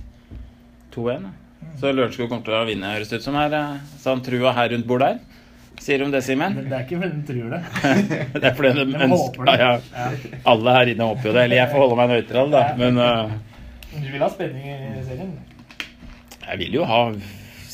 2-1. 0.96 1.28
ja. 1.30 1.70
Så 1.80 1.90
Lørenskog 1.94 2.28
kommer 2.30 2.44
til 2.46 2.54
å 2.54 2.66
vinne, 2.68 2.90
høres 2.96 3.10
det 3.10 3.20
ut 3.20 3.24
som 3.26 3.34
her. 3.38 3.54
Så 4.00 4.12
han 4.12 4.20
trua 4.26 4.52
her 4.56 4.70
rundt 4.74 4.86
bordet 4.88 5.08
her. 5.14 5.35
Sier 5.80 6.02
om 6.02 6.10
det, 6.10 6.22
Simen? 6.24 6.54
Men 6.56 6.68
det 6.70 6.76
er 6.78 6.84
ikke 6.86 6.98
fordi 7.02 7.16
de 7.16 7.26
tror 7.28 7.50
det. 7.52 7.60
Det 8.40 8.44
er 8.48 8.54
fordi 8.58 8.70
de 8.78 8.84
De 8.92 9.02
ønsker 9.06 9.44
det. 9.50 9.56
ja, 9.60 9.70
ja. 9.92 10.38
Alle 10.52 10.74
her 10.78 10.90
inne 10.94 11.08
håper 11.10 11.28
jo 11.30 11.34
det. 11.36 11.44
Eller 11.46 11.60
jeg 11.60 11.70
får 11.72 11.82
holde 11.84 11.98
meg 12.00 12.12
nøytral, 12.14 12.50
da. 12.54 12.62
Men 12.80 12.98
uh, 12.98 13.36
Du 13.92 14.08
vil 14.12 14.24
ha 14.24 14.30
spenning 14.32 14.66
i 14.72 15.04
serien? 15.06 15.34
jeg 16.46 16.58
vil 16.60 16.76
jo 16.78 16.84
ha 16.86 17.00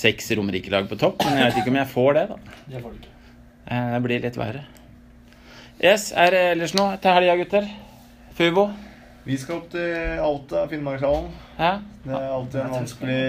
seks 0.03 0.31
Romerike-lag 0.39 0.87
på 0.89 0.97
topp. 1.01 1.23
Men 1.29 1.39
jeg 1.39 1.51
vet 1.51 1.59
ikke 1.63 1.73
om 1.75 1.81
jeg 1.83 1.91
får 1.93 2.15
det, 2.19 2.23
da. 2.31 2.37
Det 2.73 2.81
får 2.83 2.95
du 2.95 3.03
ikke. 3.03 3.11
Eh, 3.69 3.89
Det 3.95 4.01
blir 4.07 4.23
litt 4.25 4.39
verre. 4.41 4.63
Yes, 5.83 6.09
er 6.17 6.31
det 6.35 6.41
ellers 6.55 6.73
noe 6.79 6.97
til 7.03 7.13
helga, 7.17 7.35
gutter? 7.43 7.69
Fubo? 8.39 8.65
Vi 9.27 9.37
skal 9.39 9.61
opp 9.61 9.69
til 9.71 10.19
Alta, 10.25 10.65
Finnmarkshallen. 10.71 11.29
Ja? 11.59 11.73
Det 12.03 12.17
er 12.17 12.33
alltid 12.35 12.61
en 12.65 12.73
vanskelig 12.75 13.21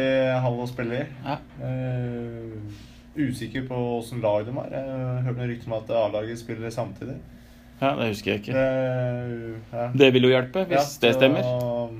hall 0.45 0.57
å 0.63 0.67
spille 0.71 1.01
i. 1.03 1.05
Ja. 1.27 1.35
Eh, 1.67 2.55
usikker 3.15 3.67
på 3.67 3.77
åssen 3.99 4.21
lag 4.23 4.45
de 4.47 4.55
var. 4.55 4.71
Jeg 4.73 4.83
hørte 4.87 5.23
hørt 5.27 5.37
noen 5.37 5.51
rykter 5.51 5.69
om 5.71 5.77
at 5.77 5.93
A-laget 5.99 6.39
spiller 6.41 6.73
samtidig. 6.73 7.15
ja, 7.81 7.93
det 7.99 8.07
husker 8.09 8.31
jeg 8.31 8.41
ikke. 8.41 8.53
Det, 8.53 9.61
ja. 9.73 9.87
Det 9.93 10.09
vil 10.13 10.27
jo 10.27 10.33
hjelpe, 10.33 10.65
hvis 10.69 10.97
Ja, 10.97 11.07
det 11.07 11.13
stemmer. 11.17 11.47
Og... 11.53 11.97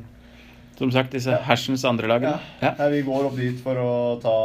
Som 0.77 0.91
sagt, 0.91 1.11
disse 1.13 1.37
hersens 1.45 1.83
andre 1.85 2.07
lagene. 2.09 2.37
Ja. 2.61 2.73
ja. 2.79 2.87
vi 2.89 3.01
går 3.05 3.27
opp 3.29 3.35
dit 3.37 3.59
for 3.61 3.77
å 3.77 3.89
ta 4.23 4.37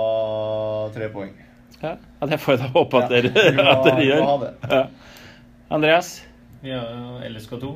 tre 0.95 1.09
poeng. 1.15 1.33
Ja, 1.81 1.95
ja 2.21 2.29
det 2.29 2.41
får 2.43 2.57
jeg 2.57 2.65
da 2.67 2.73
håpe 2.75 3.01
at 3.01 3.13
dere, 3.13 3.31
vi 3.33 3.55
må, 3.57 3.69
at 3.71 3.85
dere 3.87 4.01
vi 4.01 4.11
må 4.13 4.27
ha 4.27 4.35
gjør. 4.35 4.43
det. 4.45 4.73
Ja. 4.75 4.83
Andreas? 5.79 6.11
Vi 6.61 6.73
har 6.75 6.91
jo 6.91 7.21
LSK2, 7.29 7.73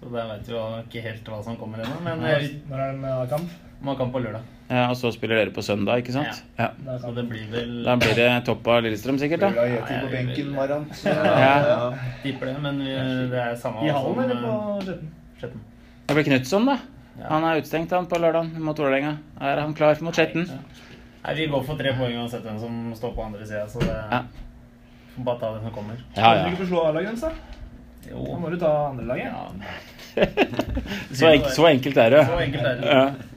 så 0.00 0.12
der 0.12 0.28
vet 0.30 0.48
vi 0.50 0.54
jo 0.54 0.64
ikke 0.84 1.02
helt 1.08 1.30
hva 1.32 1.40
som 1.46 1.56
kommer 1.58 1.82
ennå. 1.82 1.98
Men 2.04 2.22
Når 2.22 2.34
eh, 2.36 2.50
er 2.86 2.98
det 3.02 3.30
kamp? 3.32 3.50
vi 3.80 3.88
har 3.88 3.98
kamp 3.98 4.12
på 4.14 4.22
lørdag. 4.24 4.55
Ja, 4.68 4.88
og 4.90 4.96
så 4.98 5.12
spiller 5.14 5.38
dere 5.38 5.52
på 5.54 5.62
søndag, 5.62 6.00
ikke 6.02 6.12
sant? 6.16 6.40
Ja. 6.58 6.72
Er 6.90 6.98
Så 6.98 7.12
det 7.14 7.22
blir 7.30 7.44
vel 7.52 7.84
Da 7.86 7.94
blir 8.00 8.16
det 8.18 8.26
topp 8.48 8.66
av 8.66 8.80
Lillestrøm, 8.82 9.18
sikkert? 9.22 9.44
Blir 9.44 9.54
da? 9.54 9.62
da 9.62 9.66
gjeting 9.70 10.00
på 10.02 10.10
benken, 10.10 10.48
Maran. 10.56 10.86
Så, 10.92 11.12
Ja. 11.14 11.92
Tipper 12.24 12.46
det, 12.50 12.56
men 12.64 12.80
vi, 12.82 12.96
det 13.30 13.38
er 13.44 13.54
samme 13.62 13.84
I 13.86 13.92
hallen 13.94 14.24
eller 14.24 14.48
eh, 14.48 14.56
på 14.56 14.80
Skjetten? 14.86 15.12
Skjetten. 15.40 15.60
Det 16.08 16.16
blir 16.18 16.26
Knutson, 16.30 16.66
da. 16.66 16.78
Ja. 17.20 17.28
Han 17.30 17.44
er 17.46 17.60
utestengt 17.62 17.94
han 17.94 18.08
på 18.10 18.18
lørdag 18.20 18.50
mot 18.58 18.78
Vålerenga. 18.78 19.14
Er 19.40 19.62
han 19.62 19.74
klar 19.74 20.02
mot 20.02 20.14
Skjetten? 20.18 20.48
Ja. 20.50 20.58
Nei, 21.26 21.34
Vi 21.38 21.46
går 21.50 21.62
for 21.66 21.78
tre 21.78 21.94
poeng 21.98 22.18
uansett 22.18 22.42
hvem 22.42 22.58
som 22.60 22.82
står 22.98 23.14
på 23.14 23.24
andre 23.24 23.46
sida, 23.46 23.64
så 23.70 23.78
det 23.80 23.94
Ja. 24.10 24.20
får 25.14 25.24
bare 25.30 25.40
ta 25.40 25.52
det 25.54 25.62
som 25.62 25.70
kommer. 25.78 26.02
Ja, 26.16 26.34
ja. 26.34 26.42
Kan 26.42 26.50
du 26.50 26.56
ikke 26.58 26.68
slå 26.72 26.82
A-laget 26.88 27.22
Jo, 28.10 28.18
da? 28.18 28.32
Da 28.32 28.38
må 28.42 28.50
du 28.50 28.58
ta 28.58 28.74
andrelaget. 28.90 29.30
Ja, 29.30 29.46
Så, 31.18 31.26
enk, 31.30 31.48
så 31.52 31.66
enkelt 31.70 31.96
er 31.96 32.10
det. 32.10 32.26
så 32.26 32.38
enkelt 32.40 32.66
er 32.66 32.78
det. 32.80 32.86
Ja. 32.86 33.35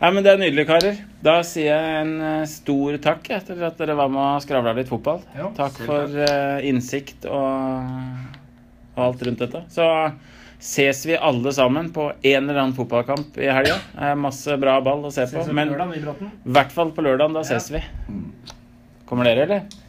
Ja, 0.00 0.10
men 0.10 0.22
Det 0.24 0.32
er 0.32 0.40
nydelig, 0.40 0.66
karer. 0.68 1.00
Da 1.24 1.38
sier 1.46 1.70
jeg 1.70 1.98
en 2.02 2.14
eh, 2.20 2.46
stor 2.50 2.98
takk 3.02 3.30
etter 3.36 3.62
at 3.68 3.78
dere 3.80 3.96
var 3.98 4.10
med 4.12 4.22
og 4.22 4.44
skravla 4.44 4.74
litt 4.76 4.90
fotball. 4.90 5.22
Jo, 5.38 5.50
Takk 5.56 5.78
for 5.86 6.16
uh, 6.18 6.64
innsikt 6.66 7.28
og, 7.30 7.92
og 8.96 9.04
alt 9.08 9.24
rundt 9.28 9.44
dette. 9.46 9.64
Så 9.72 9.86
ses 10.64 11.04
vi 11.06 11.16
alle 11.16 11.52
sammen 11.56 11.92
på 11.94 12.08
en 12.10 12.48
eller 12.48 12.60
annen 12.60 12.76
fotballkamp 12.76 13.38
i 13.40 13.50
helga. 13.52 13.78
Masse 14.16 14.56
bra 14.60 14.78
ball 14.84 15.04
å 15.04 15.12
se 15.12 15.26
på. 15.28 15.40
Ses 15.40 15.48
vi 15.48 15.52
på 15.52 15.58
Men 15.60 15.94
i 15.94 16.00
i 16.00 16.54
hvert 16.58 16.72
fall 16.72 16.94
på 16.96 17.04
lørdag. 17.04 17.36
Da 17.36 17.44
ses 17.46 17.70
vi. 17.74 17.84
Kommer 19.08 19.28
dere, 19.28 19.44
eller? 19.48 19.84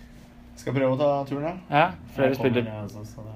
Skal 0.60 0.76
prøve 0.76 0.96
å 0.96 1.00
ta 1.00 1.10
turen, 1.30 1.50
ja. 1.50 1.56
Ja, 1.72 1.88
flere 2.16 2.36
spiller. 2.38 3.35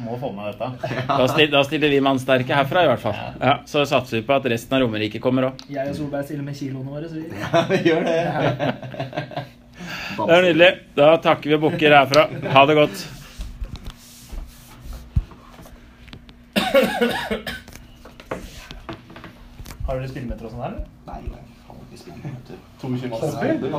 Må 0.00 0.16
få 0.20 0.30
med 0.32 0.52
dette. 0.52 0.68
Da, 1.10 1.26
stiller, 1.28 1.52
da 1.52 1.62
stiller 1.66 1.88
vi 1.92 2.00
mannsterke 2.04 2.54
herfra, 2.56 2.84
i 2.86 2.90
hvert 2.92 3.02
fall. 3.02 3.16
Ja, 3.42 3.54
så 3.68 3.82
satser 3.88 4.20
vi 4.20 4.24
på 4.26 4.36
at 4.36 4.46
resten 4.52 4.76
av 4.78 4.84
Romerike 4.84 5.20
kommer 5.22 5.50
òg. 5.50 5.64
Jeg 5.68 5.90
og 5.90 5.96
Solberg 5.98 6.24
stiller 6.28 6.46
med 6.46 6.56
kiloene 6.56 6.90
våre, 6.90 7.08
så 7.10 7.14
vi 7.18 7.26
Ja, 7.42 7.64
gjør 7.90 8.04
det. 8.08 9.46
Det 10.20 10.34
er 10.36 10.42
nydelig. 10.44 10.68
Da 10.98 11.14
takker 11.22 11.50
vi 11.50 11.56
og 11.56 11.62
bukker 11.64 11.94
herfra. 11.96 12.26
Ha 12.54 12.62
det 12.68 12.76
godt. 12.76 13.06
Har 19.86 19.98
dere 19.98 20.08
spillemeter 20.10 20.46
og 20.46 20.52
sånn 20.52 20.62
her? 20.62 20.74
eller? 20.74 20.84
Nei, 21.08 21.20
jeg 21.24 21.66
har 21.66 21.78
ikke 21.86 22.00
spillemeter. 22.02 22.60
22 22.82 23.08
Hobby? 23.16 23.70